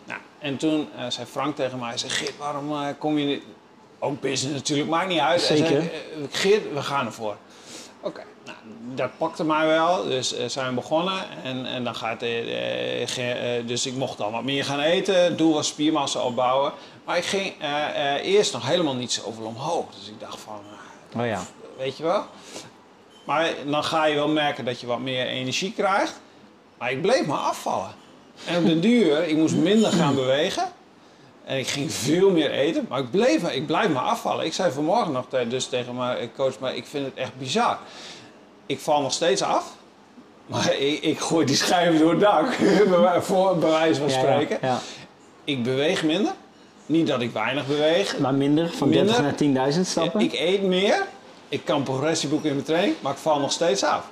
[0.06, 3.44] Nou, en toen eh, zei Frank tegen mij, zei, Geert, waarom kom je niet...
[4.04, 5.42] Ook business natuurlijk, maakt niet uit.
[5.42, 5.68] Zeker.
[5.68, 5.88] zei, eh,
[6.32, 7.36] Geert, we gaan ervoor.
[8.02, 8.58] Oké, nou,
[8.96, 10.04] dat pakte mij wel.
[10.04, 11.44] Dus eh, zijn we begonnen.
[11.44, 15.38] En, en dan gaat ge- eh, dus ik mocht dan wat meer gaan eten.
[15.38, 16.72] Doel was spiermassa opbouwen.
[17.06, 17.54] Maar ik ging
[18.22, 19.86] eerst nog helemaal niet zoveel omhoog.
[20.00, 20.60] Dus ik dacht van,
[21.14, 21.42] eh, Oh ja.
[21.78, 22.24] weet je wel.
[23.24, 26.20] Maar dan ga je wel merken dat je wat meer energie krijgt.
[26.78, 27.92] Maar ik bleef maar afvallen.
[28.46, 30.64] En op den duur, ik moest minder gaan bewegen.
[31.46, 34.46] En ik ging veel meer eten, maar ik, bleef, ik blijf maar afvallen.
[34.46, 37.78] Ik zei vanmorgen nog dus tegen mijn coach, maar ik vind het echt bizar.
[38.66, 39.72] Ik val nog steeds af,
[40.46, 42.54] maar ik, ik gooi die schijven door het dak,
[43.26, 44.58] voor, bij wijze van Ja, ja, spreken.
[44.62, 44.80] ja.
[45.44, 46.32] Ik beweeg minder.
[46.86, 48.18] Niet dat ik weinig beweeg.
[48.20, 49.22] Maar minder, van Minder?
[49.22, 50.22] 30 naar 10.000 stappen?
[50.22, 51.06] Ik eet meer,
[51.50, 54.04] ik kan progressie boeken in mijn training, maar ik val nog steeds af.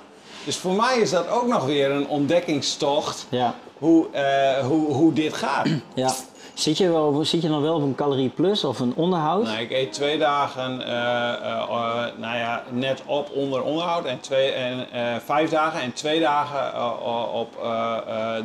[0.44, 5.12] Dus voor mij is dat ook nog weer een ontdekkingstocht Ja, hoe, eh, hoe, hoe
[5.12, 5.68] dit gaat.
[5.94, 6.14] ja.
[6.54, 9.44] Zit je, wel, zit je dan wel op een calorie plus of een onderhoud?
[9.44, 14.20] Nou, ik eet twee dagen eh, eh, eh, nou ja, net op onder onderhoud en,
[14.20, 14.86] twee, en
[15.24, 17.00] vijf dagen en twee dagen
[17.32, 17.56] op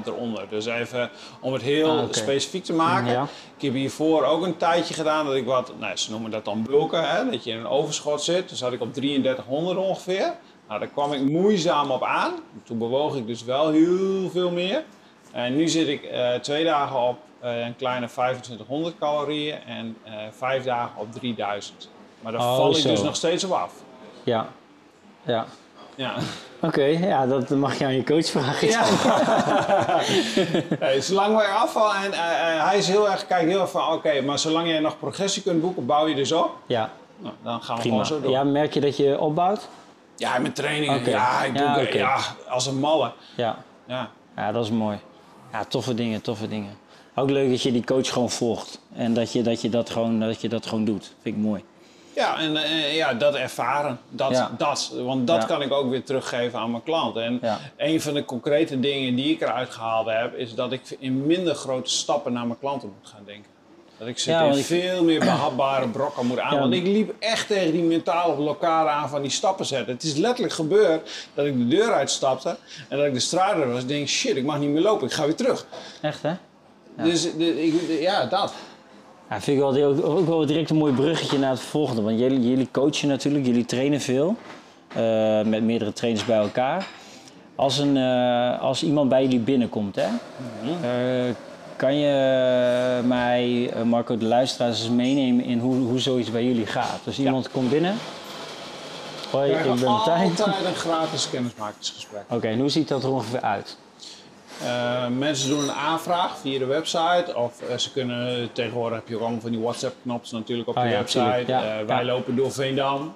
[0.05, 0.45] eronder.
[0.49, 3.11] Dus even om het heel Ah, specifiek te maken.
[3.11, 3.27] Ja.
[3.57, 6.63] Ik heb hiervoor ook een tijdje gedaan dat ik wat, nou, ze noemen dat dan
[6.63, 8.49] bulken, hè, dat je in een overschot zit.
[8.49, 10.33] Dus zat ik op 3300 ongeveer.
[10.67, 12.33] Nou, daar kwam ik moeizaam op aan.
[12.63, 14.83] Toen bewoog ik dus wel heel veel meer.
[15.31, 16.09] En nu zit ik
[16.41, 21.89] twee dagen op een kleine 2500 calorieën en eh, vijf dagen op 3000.
[22.21, 22.89] Maar daar Oh, val ik zo.
[22.89, 23.71] dus nog steeds op af.
[24.23, 24.47] Ja.
[25.23, 25.45] Ja.
[25.95, 26.13] Ja.
[26.61, 28.67] Oké, ja, dat mag je aan je coach vragen.
[28.67, 28.83] ja.
[30.85, 32.19] hey, zolang wij afvallen en eh,
[32.57, 35.43] eh, hij is heel erg, kijkt heel erg van oké, maar zolang jij nog progressie
[35.43, 36.49] kunt boeken, bouw je dus op.
[36.65, 37.95] Ja, Nou, dan gaan we prima.
[37.95, 38.31] gewoon zo door.
[38.31, 39.67] Ja, Ja, merk je dat je opbouwt?
[40.41, 42.17] met trainingen, ja, ik doe Ja, ja,
[42.49, 43.11] als een malle.
[43.35, 43.57] Ja.
[43.87, 44.09] Ja.
[44.35, 44.97] Ja, dat is mooi.
[45.51, 46.77] Ja, toffe dingen, toffe dingen.
[47.19, 48.79] Ook leuk dat je die coach gewoon volgt.
[48.95, 51.11] En dat je dat, je dat, gewoon, dat, je dat gewoon doet.
[51.21, 51.63] Vind ik mooi.
[52.15, 53.99] Ja, en eh, ja, dat ervaren.
[54.09, 54.51] Dat, Ja.
[54.57, 55.47] dat, want dat Ja.
[55.47, 57.15] kan ik ook weer teruggeven aan mijn klant.
[57.17, 57.59] En Ja.
[57.77, 61.55] een van de concrete dingen die ik eruit gehaald heb, is dat ik in minder
[61.55, 63.55] grote stappen naar mijn klanten moet gaan denken.
[63.97, 66.59] Dat ik ze Ja, in ik- veel meer behapbare brokken moet aan.
[66.59, 69.93] Want ik liep echt tegen die mentale blokkade aan van die stappen zetten.
[69.93, 72.57] Het is letterlijk gebeurd dat ik de deur uitstapte
[72.89, 73.81] en dat ik de straat er was.
[73.81, 75.65] Ik denk, shit, ik mag niet meer lopen, ik ga weer terug.
[76.01, 76.33] Echt hè?
[77.03, 78.53] Dus de, ik, ja, dat.
[79.29, 82.01] Ja, vind ik wel, ook, ook wel direct een mooi bruggetje naar het volgende.
[82.01, 84.35] Want jullie, jullie coachen natuurlijk, jullie trainen veel.
[84.93, 86.87] eh, met meerdere trainers bij elkaar.
[87.55, 90.07] Als, een, eh, als iemand bij jullie binnenkomt, hè,
[90.81, 91.33] eh,
[91.75, 96.99] kan je mij, Marco, de luisteraars eens meenemen in hoe, hoe zoiets bij jullie gaat?
[97.03, 97.95] Dus iemand komt binnen.
[99.31, 100.29] Hoi, ik ben Martijn.
[100.29, 102.21] altijd een gratis kennismakingsgesprek.
[102.29, 103.77] Oké, en hoe ziet dat er ongeveer uit?
[104.63, 107.35] Eh, mensen doen een aanvraag via de website.
[107.35, 110.83] Of eh, ze kunnen, tegenwoordig heb je ook allemaal van die WhatsApp-knops natuurlijk op Oh
[110.83, 111.43] de ja, website.
[111.47, 111.61] ja.
[111.79, 112.03] Eh, wij Ja.
[112.05, 113.15] lopen door Veendam.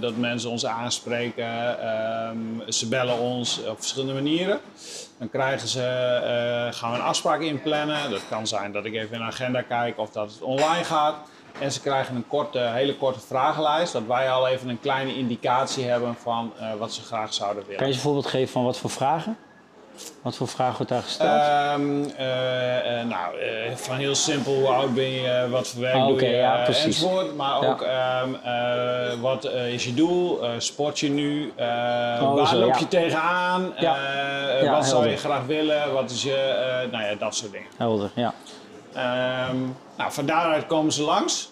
[0.00, 1.80] dat mensen ons aanspreken.
[1.80, 2.36] Ehm,
[2.68, 4.60] ze bellen ons op verschillende manieren.
[5.18, 5.80] Dan krijgen ze,
[6.72, 8.10] gaan we een afspraak inplannen.
[8.10, 11.14] Dat kan zijn dat ik even in de agenda kijk of dat het online gaat.
[11.60, 13.92] En ze krijgen een korte, hele korte vragenlijst.
[13.92, 17.78] Dat wij al even een kleine indicatie hebben van wat ze graag zouden willen.
[17.78, 19.36] Kan je een voorbeeld geven van wat voor vragen?
[20.22, 21.30] Wat voor vragen wordt daar gesteld?
[21.40, 25.94] Ehm, eh, eh, nou, eh, van heel simpel, hoe oud ben je, wat voor werk
[25.94, 27.36] Ah, doe je, ja, enzovoort.
[27.36, 27.68] Maar Ja.
[27.68, 31.66] ook, ehm, eh, wat is je doel, sport je nu, Eh,
[32.34, 32.78] waar zo, loop ja.
[32.78, 33.74] je tegenaan,
[34.70, 37.68] wat zou je graag willen, wat is je, nou ja, dat soort dingen.
[37.76, 38.34] Helder, ja.
[38.94, 39.56] Ehm,
[39.96, 41.50] nou, van daaruit komen ze langs.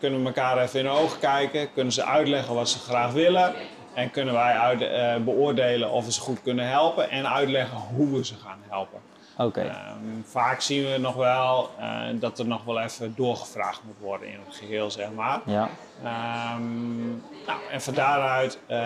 [0.00, 1.72] Kunnen we elkaar even in de ogen kijken.
[1.72, 3.54] Kunnen ze uitleggen wat ze graag willen.
[3.96, 7.10] En kunnen wij uit, eh, beoordelen of we ze goed kunnen helpen.
[7.10, 9.00] En uitleggen hoe we ze gaan helpen.
[9.38, 9.60] Oké.
[9.60, 14.28] Ehm, vaak zien we nog wel eh, dat er nog wel even doorgevraagd moet worden
[14.28, 15.40] in het geheel, zeg maar.
[15.46, 15.68] Ja.
[16.04, 17.06] Ehm,
[17.46, 18.78] nou, en van daaruit eh,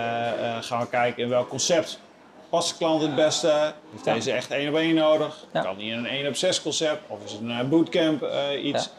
[0.61, 2.01] gaan we kijken in welk concept
[2.49, 3.73] past de klant het beste.
[3.93, 4.13] Heeft Ja.
[4.15, 5.45] deze echt één op één nodig?
[5.53, 5.63] Ja.
[5.63, 8.27] Kan die in een 1 op 6 concept of is het een bootcamp
[8.63, 8.91] iets?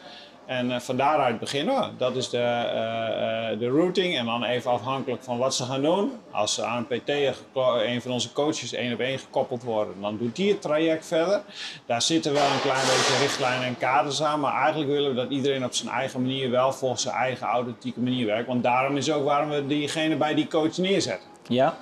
[0.46, 1.86] En eh, van daaruit beginnen we.
[1.96, 4.18] Dat is de, eh, eh, de routing.
[4.18, 6.12] En dan even afhankelijk van wat ze gaan doen.
[6.30, 9.94] Als ze aan een PT, geko- een van onze coaches, één op één gekoppeld worden,
[10.00, 11.42] dan doet die het traject verder.
[11.86, 14.40] Daar zitten wel een klein beetje richtlijnen en kaders aan.
[14.40, 18.00] Maar eigenlijk willen we dat iedereen op zijn eigen manier wel volgens zijn eigen authentieke
[18.00, 18.46] manier werkt.
[18.46, 21.28] Want daarom is ook waarom we diegene bij die coach neerzetten.
[21.48, 21.76] Ja.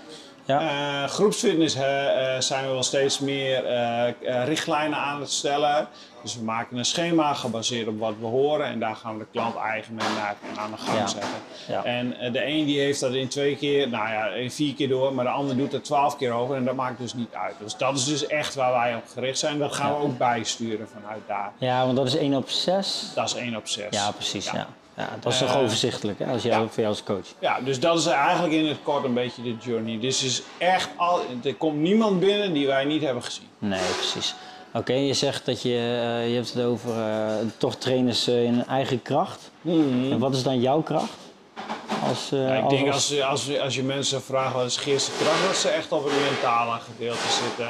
[0.44, 1.06] Ja.
[1.06, 1.74] Groepsfitness
[2.38, 3.64] zijn we wel steeds meer
[4.44, 5.88] richtlijnen aan het stellen.
[6.22, 9.30] Dus we maken een schema gebaseerd op wat we horen en daar gaan we de
[9.32, 10.06] klant eigen mee
[10.56, 11.06] aan de gang Ja.
[11.06, 11.28] zetten.
[11.68, 11.84] Ja.
[11.84, 14.88] En eh, de een die heeft dat in twee keer, nou ja, in vier keer
[14.88, 17.54] door, maar de ander doet het twaalf keer over en dat maakt dus niet uit.
[17.58, 19.58] Dus dat is dus echt waar wij op gericht zijn.
[19.58, 21.52] Dat gaan we ook bijsturen vanuit daar.
[21.58, 23.04] Ja, want dat is 1 op 6.
[23.14, 23.86] Dat is één op zes.
[23.90, 24.44] Ja, precies.
[24.50, 24.66] Ja.
[24.96, 25.08] Ja.
[25.20, 26.66] Dat is toch Eh, overzichtelijk hè, als jij, ja.
[26.66, 27.26] voor jou als coach.
[27.38, 29.98] Ja, dus dat is eigenlijk in het kort een beetje de journey.
[30.00, 33.46] Dus is echt al, er komt niemand binnen die wij niet hebben gezien.
[33.58, 34.34] Nee, precies.
[34.74, 38.54] Oké, je zegt dat je, eh, je hebt het over eh, toch trainers eh, in
[38.54, 39.50] hun eigen kracht.
[39.64, 41.12] En wat is dan jouw kracht?
[42.08, 44.76] Als, eh, Ja, ik als- denk als- als, als, als je mensen vraagt wat is
[44.76, 47.66] Geerse kracht, dat ze echt op het mentale gedeelte zitten.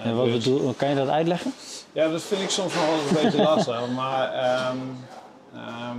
[0.00, 1.54] Eh, en wat dus- bedoel, kan je dat uitleggen?
[1.92, 3.88] Ja, dat vind ik soms nog wel een beetje lastig.
[3.94, 4.76] Maar ehm,
[5.54, 5.98] ehm,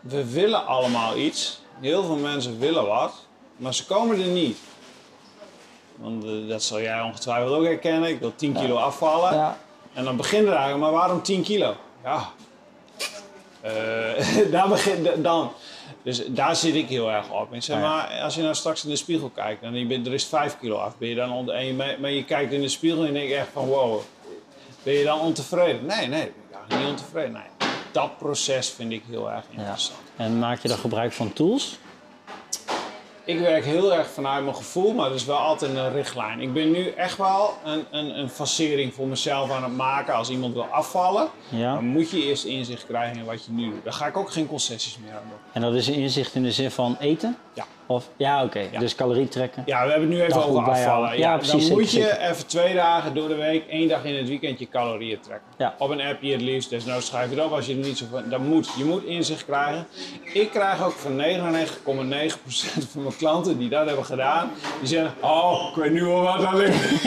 [0.00, 1.60] we willen allemaal iets.
[1.80, 3.12] Heel veel mensen willen wat,
[3.56, 4.58] maar ze komen er niet.
[6.00, 8.08] Want eh, dat zal jij ongetwijfeld ook herkennen.
[8.08, 9.34] Ik wil 10 kilo afvallen.
[9.34, 9.58] Ja.
[9.94, 11.74] En dan begint er eigenlijk, maar waarom 10 kilo?
[12.04, 12.28] Ja.
[13.60, 13.72] Eh,
[14.52, 15.52] daar begint dan.
[16.02, 17.52] Dus daar zit ik heel erg op.
[17.54, 17.88] Ik zeg Ah, ja.
[17.88, 20.58] maar, als je nou straks in de spiegel kijkt en je bent, er is 5
[20.60, 23.12] kilo af, ben je dan onder, en je, maar- je kijkt in de spiegel en
[23.12, 24.00] denk echt van wow,
[24.82, 25.86] ben je dan ontevreden?
[25.86, 27.32] Nee, nee, ik ben eigenlijk niet ontevreden.
[27.32, 27.42] Nee.
[27.92, 29.58] Dat proces vind ik heel erg Ja.
[29.58, 29.98] interessant.
[30.16, 31.78] En maak je dan gebruik van tools?
[33.28, 36.40] Ik werk heel erg vanuit mijn gevoel, maar dat is wel altijd een richtlijn.
[36.40, 40.14] Ik ben nu echt wel een, een, een facering voor mezelf aan het maken.
[40.14, 41.74] Als iemand wil afvallen, Ja.
[41.74, 43.84] dan moet je eerst inzicht krijgen in wat je nu doet.
[43.84, 45.38] Daar ga ik ook geen concessies meer aan doen.
[45.52, 47.36] En dat is een inzicht in de zin van eten?
[47.52, 47.64] Ja.
[47.90, 48.60] Of, ja, oké.
[48.70, 48.78] Ja.
[48.78, 49.62] Dus calorie trekken.
[49.66, 51.08] Ja, we hebben het nu even over afvallen.
[51.08, 52.30] Ja, Ja, precies, dan moet zeker, je zeker.
[52.30, 55.46] even twee dagen door de week, één dag in het weekend je calorieën trekken.
[55.58, 55.74] Ja.
[55.78, 58.04] Op een appje het liefst, desnoods schrijf je het op als je er niet zo
[58.10, 58.22] van...
[58.30, 58.68] Dat moet.
[58.76, 59.86] Je moet inzicht krijgen.
[60.32, 61.22] Ik krijg ook van 99,9%
[62.92, 65.12] van mijn klanten die dat hebben gedaan, die zeggen...
[65.20, 67.02] Oh, ik weet nu wel wat aan ligt.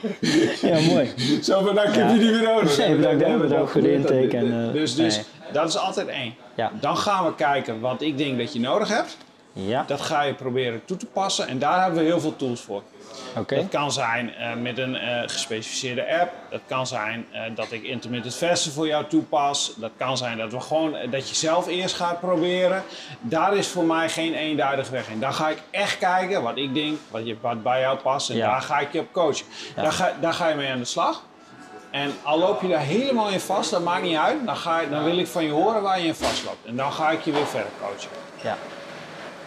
[0.60, 1.10] Ja, mooi.
[1.42, 2.78] Zo van, nou, ik heb je niet meer nodig.
[2.78, 5.24] Nee, bedankt, Nee, bedankt dat voor de dat intake en, eh, dus dus nee.
[5.52, 6.34] dat is altijd één.
[6.54, 6.72] Ja.
[6.80, 9.16] Dan gaan we kijken wat ik denk dat je nodig hebt.
[9.52, 12.60] Ja, Dat ga je proberen toe te passen en daar hebben we heel veel tools
[12.60, 12.82] voor.
[13.36, 13.56] oké.
[13.56, 16.32] Dat kan zijn eh, met een eh, gespecificeerde app.
[16.50, 19.72] Dat kan zijn eh, dat ik intermittent fasten voor jou toepas.
[19.76, 22.82] Dat kan zijn dat we gewoon dat je zelf eerst gaat proberen.
[23.20, 25.20] Daar is voor mij geen eenduidig weg in.
[25.20, 28.36] Daar ga ik echt kijken wat ik denk, wat, je, wat bij jou past en
[28.36, 28.50] Ja.
[28.50, 29.46] daar ga ik je op coachen.
[29.76, 29.82] Ja.
[29.82, 31.22] Daar, ga, daar ga je mee aan de slag.
[31.90, 34.46] En al loop je daar helemaal in vast, dat maakt niet uit.
[34.46, 36.66] Dan, ga je, dan wil ik van je horen waar je in vastloopt.
[36.66, 38.10] En dan ga ik je weer verder coachen.
[38.42, 38.56] Ja.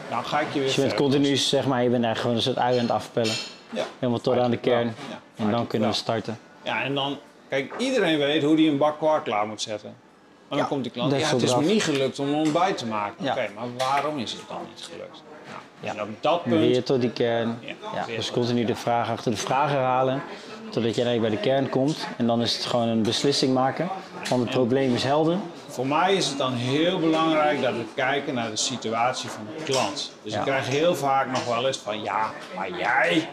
[0.09, 2.35] Dan ga ik je weer Dus je bent continu, zeg maar, je bent eigenlijk gewoon
[2.35, 3.33] een soort ui aan het afpellen.
[3.69, 3.83] Ja.
[3.99, 4.85] Helemaal tot aan de kern.
[5.09, 6.39] Ja, En dan kunnen we starten.
[6.63, 7.17] Ja, en dan,
[7.49, 9.89] kijk, iedereen weet hoe die een bak kwark klaar moet zetten.
[9.89, 12.35] Maar dan Ja, komt die klant, dat ja, het is me niet gelukt om een
[12.35, 13.23] ontbijt te maken.
[13.25, 13.31] Ja.
[13.31, 15.23] Oké, maar waarom is het dan niet gelukt?
[15.47, 15.91] Nou, Ja.
[15.91, 17.59] En op dat punt, Weer tot die kern.
[17.95, 20.21] Ja, dus continu de vraag achter de vraag herhalen.
[20.69, 22.07] Totdat je eigenlijk bij de kern komt.
[22.17, 23.89] En dan is het gewoon een beslissing maken.
[24.29, 25.37] Want het probleem is helder.
[25.75, 29.63] Voor mij is het dan heel belangrijk dat we kijken naar de situatie van de
[29.63, 30.11] klant.
[30.23, 30.39] Dus Ja.
[30.39, 33.29] ik krijg heel vaak nog wel eens van, ja, maar jij...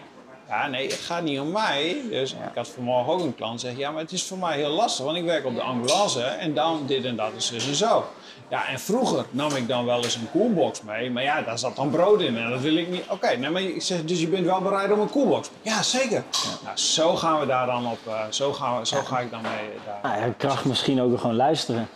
[0.48, 1.96] Ja, nee, het gaat niet om mij.
[2.10, 4.70] Dus ik had vanmorgen ook een klant zeggen, ja, maar het is voor mij heel
[4.70, 7.74] lastig, want ik werk op de ambulance en dan dit en dat is dus en
[7.74, 8.04] zo.
[8.50, 11.76] Ja, en vroeger nam ik dan wel eens een koelbox mee, maar ja, daar zat
[11.76, 13.04] dan brood in en dat wil ik niet.
[13.08, 15.50] Oké, nee, maar ik zeg, dus je bent wel bereid om een koelbox?
[15.62, 16.22] Ja, zeker.
[16.64, 19.40] Nou, zo gaan we daar dan op, eh, zo, gaan we, zo ga ik dan
[19.42, 20.12] mee daar.
[20.12, 21.88] Nou ja, kracht misschien ook gewoon luisteren.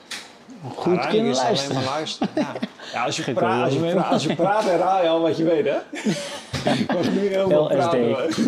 [0.75, 1.77] Goed Uiteindelijk kunnen luisteren.
[1.77, 2.29] alleen maar luisteren.
[2.35, 2.53] Ja.
[2.93, 5.45] Ja, als, je praat, als, je praat, als je praat, herhaal je al wat je
[5.45, 5.77] weet, hè?
[7.13, 7.71] Nu heel.
[7.79, 7.97] LSD.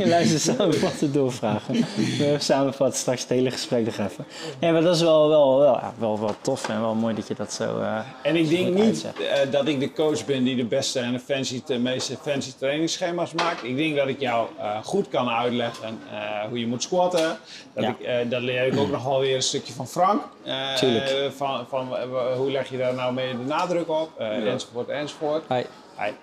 [0.06, 1.74] Luister samenvatten doorvragen.
[1.74, 4.24] We hebben samenvatten straks het hele gesprek nog even.
[4.60, 7.28] Ja, maar dat is wel, wel, wel, ja, wel, wel tof en wel mooi dat
[7.28, 7.80] je dat zo...
[7.80, 11.12] eh, En ik denk niet eh, dat ik de coach ben die de beste en
[11.12, 13.64] de, fancy, de meeste fancy trainingsschema's maakt.
[13.64, 17.36] Ik denk dat ik jou eh, goed kan uitleggen eh, hoe je moet squatten.
[17.74, 17.88] Dat, Ja.
[17.88, 20.22] ik, eh, dat leer ik ook nog wel weer een stukje van Frank.
[20.44, 21.30] Eh, Tuurlijk.
[21.36, 21.88] van, van
[22.36, 25.42] hoe leg je daar nou mee de nadruk op, eh, enzovoort, enzovoort.
[25.48, 25.62] hi.
[25.94, 26.14] Hij-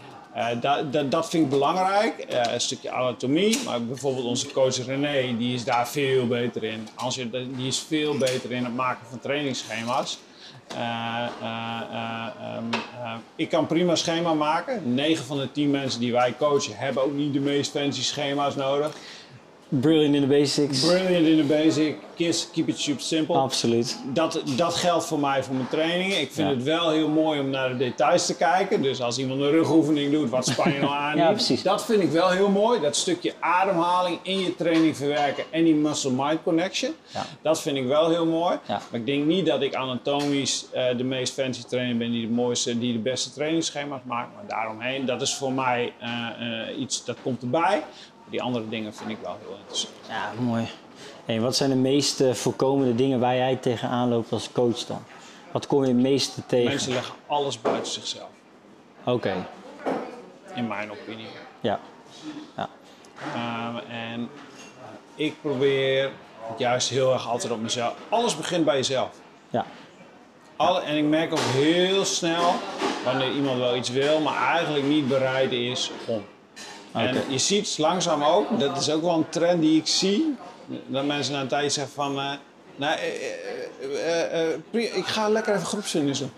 [0.62, 3.60] dat, dat, dat vind ik belangrijk, Eh, een stukje anatomie.
[3.65, 6.88] Maar bijvoorbeeld onze coach René, die is daar veel beter in.
[6.95, 10.17] Als je, die is veel beter in het maken van trainingsschema's.
[10.67, 14.93] Eh, eh, eh, ehm, eh, ik kan prima schema maken.
[14.93, 18.56] 9 van de 10 mensen die wij coachen hebben ook niet de meest fancy schema's
[18.56, 18.95] nodig.
[19.69, 20.86] Brilliant in the basics.
[20.86, 23.36] Brilliant in the basic, kiss, keep it super simple.
[23.36, 23.97] Absoluut.
[24.13, 26.19] Dat, dat geldt voor mij voor mijn trainingen.
[26.21, 26.56] Ik vind Ja.
[26.56, 28.82] het wel heel mooi om naar de details te kijken.
[28.82, 31.17] Dus als iemand een rugoefening doet, wat span je nou aan?
[31.17, 31.63] Ja, precies.
[31.63, 32.80] Dat vind ik wel heel mooi.
[32.82, 36.91] Dat stukje ademhaling in je training verwerken en die muscle-mind connection.
[37.13, 37.25] Ja.
[37.41, 38.58] Dat vind ik wel heel mooi.
[38.67, 38.82] Ja.
[38.91, 42.34] Maar ik denk niet dat ik anatomisch eh, de meest fancy trainer ben die de
[42.34, 44.30] mooiste, die de beste trainingsschema's maakt.
[44.36, 46.10] Maar daaromheen, dat is voor mij eh,
[46.69, 47.84] eh, iets dat komt erbij.
[48.30, 49.94] Die andere dingen vind ik wel heel interessant.
[50.08, 50.68] Ja, mooi.
[51.26, 55.04] Hey, wat zijn de meest eh, voorkomende dingen waar jij tegenaan loopt als coach dan?
[55.52, 56.70] Wat kom je het meeste tegen?
[56.70, 58.30] Mensen leggen alles buiten zichzelf,
[59.04, 59.48] Oké,
[60.54, 61.28] in mijn opinie.
[61.60, 61.80] ja.
[62.58, 62.70] ja.
[63.34, 64.30] Ehm, en
[65.16, 66.12] ik probeer
[66.48, 67.94] het juist heel erg altijd op mezelf.
[68.10, 69.10] Alles begint bij jezelf.
[69.50, 69.66] Ja,
[70.56, 72.54] Alle, en ik merk ook heel snel
[73.04, 76.26] wanneer iemand wel iets wil, maar eigenlijk niet bereid is om.
[76.95, 80.36] En je ziet langzaam ook, dat is ook wel een trend die ik zie,
[80.88, 82.31] dat mensen na een tijdje zeggen van, eh,
[82.75, 82.97] nou,
[84.05, 86.31] eh, eh, ik ga lekker even groepsvinders doen.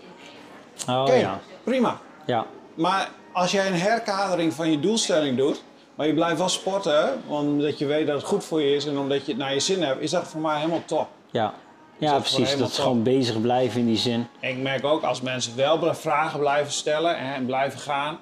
[0.88, 1.40] oh Oké, ja.
[1.64, 1.98] prima.
[2.26, 5.62] Ja, Maar als jij een herkadering van je doelstelling doet,
[5.94, 8.98] maar je blijft wel sporten, omdat je weet dat het goed voor je is en
[8.98, 11.08] omdat je het naar je zin hebt, is dat voor mij helemaal top.
[11.30, 11.54] ja.
[12.00, 12.56] Ja, precies.
[12.56, 12.84] Dat is top.
[12.84, 14.26] gewoon bezig blijven in die zin.
[14.40, 18.18] En ik merk ook als mensen wel vragen blijven stellen en blijven gaan,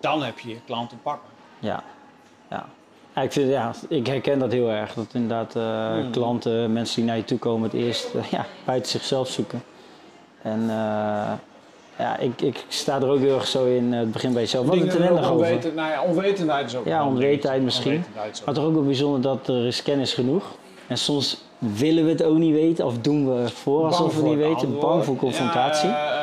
[0.00, 1.29] dan heb je je klant te pakken.
[1.60, 1.82] Ja,
[2.50, 2.66] ja.
[3.14, 4.94] ja, ik, vind, ja ik herken dat heel erg.
[4.94, 6.10] Dat inderdaad eh, Hmm.
[6.10, 9.62] klanten, mensen die naar je toe komen, het eerst eh, ja, buiten zichzelf zoeken.
[10.42, 11.32] En eh,
[11.98, 14.66] ja, ik, ik sta er ook heel erg zo in, het begin bij jezelf.
[14.66, 15.30] Wat het ook nog over.
[15.30, 17.92] onweten- nou ja, onwetendheid is ook Ja, een onwetendheid misschien.
[17.92, 20.44] Onwetendheid Maar toch ook wel bijzonder dat er is kennis genoeg.
[20.86, 24.28] En soms willen we het ook niet weten of doen we voor alsof we voor
[24.28, 24.78] niet het weten.
[24.78, 25.88] Bang voor confrontatie.
[25.88, 26.19] Ja,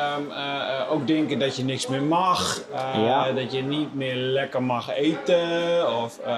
[0.88, 2.60] ook denken dat je niks meer mag.
[2.74, 3.32] eh, Ja.
[3.32, 5.42] Dat je niet meer lekker mag eten.
[6.02, 6.30] Of, eh,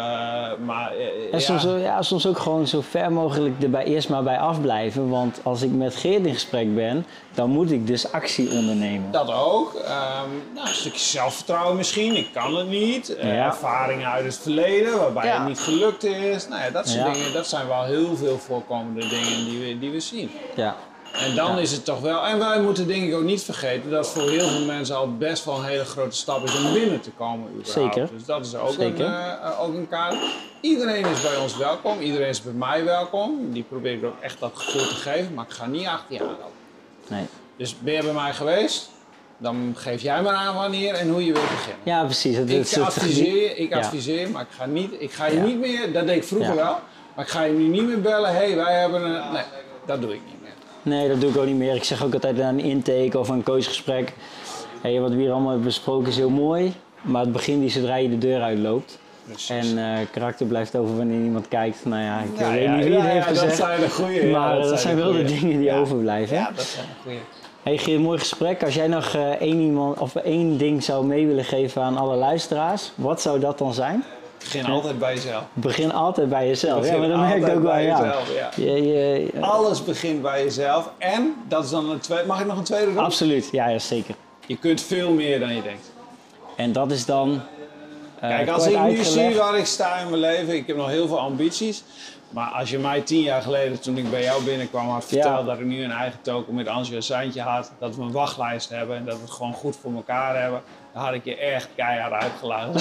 [0.65, 1.39] maar, eh, En ja.
[1.39, 5.09] soms, ook- ja, soms ook gewoon zo ver mogelijk erbij eerst maar bij afblijven.
[5.09, 9.11] Want als ik met Geert in gesprek ben, dan moet ik dus actie ondernemen.
[9.11, 9.75] Dat ook.
[9.75, 12.17] Ehm, nou, een stukje zelfvertrouwen misschien.
[12.17, 13.17] Ik kan het niet.
[13.17, 13.47] Eh, Ja.
[13.47, 15.39] Ervaringen uit het verleden waarbij Ja.
[15.39, 16.49] het niet gelukt is.
[16.49, 17.13] Nou ja, dat soort Ja.
[17.13, 17.33] dingen.
[17.33, 20.31] Dat zijn wel heel veel voorkomende dingen die we, die we zien.
[20.57, 20.77] Ja,
[21.13, 22.27] En dan is het toch wel.
[22.27, 25.45] En wij moeten denk ik ook niet vergeten dat voor heel veel mensen al best
[25.45, 27.49] wel een hele grote stap is om binnen te komen.
[27.57, 27.95] Überhaupt.
[27.95, 28.09] Zeker.
[28.17, 29.05] Dus dat is ook, Zeker.
[29.05, 30.15] Een, eh, eh, ook een kaart.
[30.61, 32.01] Iedereen is bij ons welkom.
[32.01, 33.53] Iedereen is bij mij welkom.
[33.53, 35.35] Die probeer ik ook echt dat gevoel te geven.
[35.35, 36.45] Maar ik ga niet achter je aanlopen.
[37.09, 37.27] nee.
[37.57, 38.91] Dus ben je bij mij geweest?
[39.39, 41.79] Dan geef jij maar aan wanneer en hoe je wilt beginnen.
[41.83, 42.37] ja precies.
[42.37, 43.79] Is Ik adviseer, je, ik Ja.
[43.79, 45.43] adviseer, maar ik ga, niet, ik ga je Ja.
[45.43, 46.63] niet meer, dat deed ik vroeger Ja.
[46.63, 46.79] wel,
[47.15, 49.43] maar ik ga je nu niet meer bellen, hé, hey, wij hebben een, nee,
[49.87, 50.40] dat doe ik niet.
[50.91, 51.75] Nee, dat doe ik ook niet meer.
[51.75, 54.13] Ik zeg ook altijd aan een intake of een coachgesprek.
[54.81, 56.73] Hey, wat we hier allemaal hebben besproken is heel mooi.
[57.03, 58.99] Maar het begint niet zodra je de deur uitloopt.
[59.25, 59.49] Precies.
[59.49, 61.85] En eh, karakter blijft over wanneer iemand kijkt.
[61.85, 63.57] Nou ja, ik weet ja, niet wie ja, het heeft ja, dat gezegd.
[63.57, 66.37] zijn de goeie, ja, maar dat dat, zijn wel de dingen die overblijven.
[66.37, 67.19] Ja, dat zijn de goede.
[67.63, 68.63] Hey Geert, mooi gesprek.
[68.65, 72.17] Als jij nog eh, één, iemand, of één ding zou mee willen geven aan alle
[72.17, 74.05] luisteraars, wat zou dat dan zijn?
[74.45, 75.43] Begin altijd bij jezelf.
[75.53, 76.81] Begin altijd bij jezelf.
[76.81, 78.51] Begin ja, maar dat merk ik ook wel jezelf, ja.
[78.57, 80.91] Je, je- Alles begint bij jezelf.
[80.99, 82.27] En, dat is dan een tweede...
[82.27, 82.99] Mag ik nog een tweede doen?
[82.99, 84.15] absoluut, ja, ja, zeker.
[84.47, 85.93] Je kunt veel meer dan je denkt.
[86.57, 87.41] En dat is dan.
[88.21, 90.89] eh, Kijk, als ik nu zie waar ik sta in mijn leven, ik heb nog
[90.89, 91.83] heel veel ambities.
[92.31, 95.43] Maar als je mij tien jaar geleden, toen ik bij jou binnenkwam, had verteld Ja.
[95.45, 98.69] dat ik nu een eigen token met Angelo en Seintje had, dat we een wachtlijst
[98.69, 100.63] hebben en dat we het gewoon goed voor elkaar hebben,
[100.93, 102.81] dan had ik je echt keihard uitgelachen.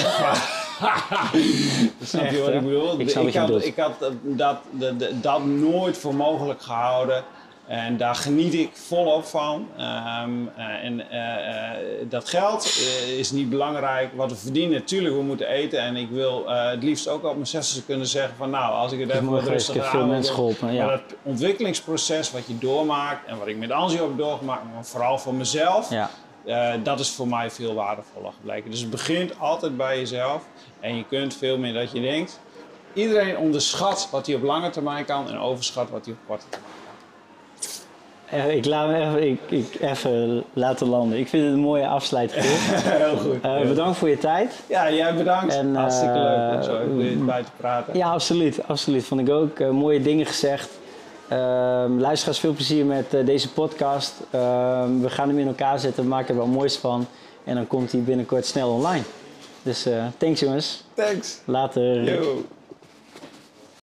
[2.02, 3.00] snap je wat ik bedoel?
[3.00, 3.92] Ik had, ik had
[4.22, 4.56] dat,
[5.22, 7.24] dat nooit voor mogelijk gehouden.
[7.70, 9.68] En daar geniet ik volop van.
[9.76, 11.76] Ehm, eh, en eh, eh,
[12.08, 12.64] dat geld
[13.18, 14.10] is niet belangrijk.
[14.14, 15.80] Wat we verdienen, natuurlijk, we moeten eten.
[15.80, 18.50] En ik wil het liefst ook op mijn zestigste kunnen zeggen van...
[18.50, 20.86] Nou, als ik het even wat rustiger heb veel mensen geholpen, ja.
[20.86, 23.26] Maar dat ontwikkelingsproces wat je doormaakt...
[23.26, 25.90] en wat ik met Angie heb doorgemaakt, maar vooral voor mezelf...
[25.90, 28.70] Ja, dat is voor mij veel waardevoller gebleken.
[28.70, 30.42] Dus het begint altijd bij jezelf.
[30.80, 32.40] En je kunt veel meer dan je denkt.
[32.92, 35.28] Iedereen onderschat wat hij op lange termijn kan...
[35.28, 36.79] en overschat wat hij op korte termijn Eh,
[38.30, 41.18] ik laat me even, ik, ik even laten landen.
[41.18, 42.44] Ik vind het een mooie afsluiting.
[42.44, 43.40] Heel goed.
[43.42, 44.60] Eh, bedankt voor je tijd.
[44.66, 45.54] Ja, jij bedankt.
[45.54, 47.96] En, Hartstikke eh, leuk om zo bij te praten.
[47.96, 48.60] Ja, absoluut.
[48.66, 49.04] absoluut.
[49.04, 49.58] Vond ik ook.
[49.58, 50.78] Eh, mooie dingen gezegd.
[51.28, 54.14] Ehm luisteraars, veel plezier met eh, deze podcast.
[54.30, 56.02] Ehm, we gaan hem in elkaar zetten.
[56.02, 57.06] We maken er wat moois van.
[57.44, 59.04] En dan komt hij binnenkort snel online.
[59.62, 60.84] Dus eh, thanks jongens.
[60.94, 61.38] Thanks.
[61.44, 62.04] Later.
[62.04, 62.44] Yo.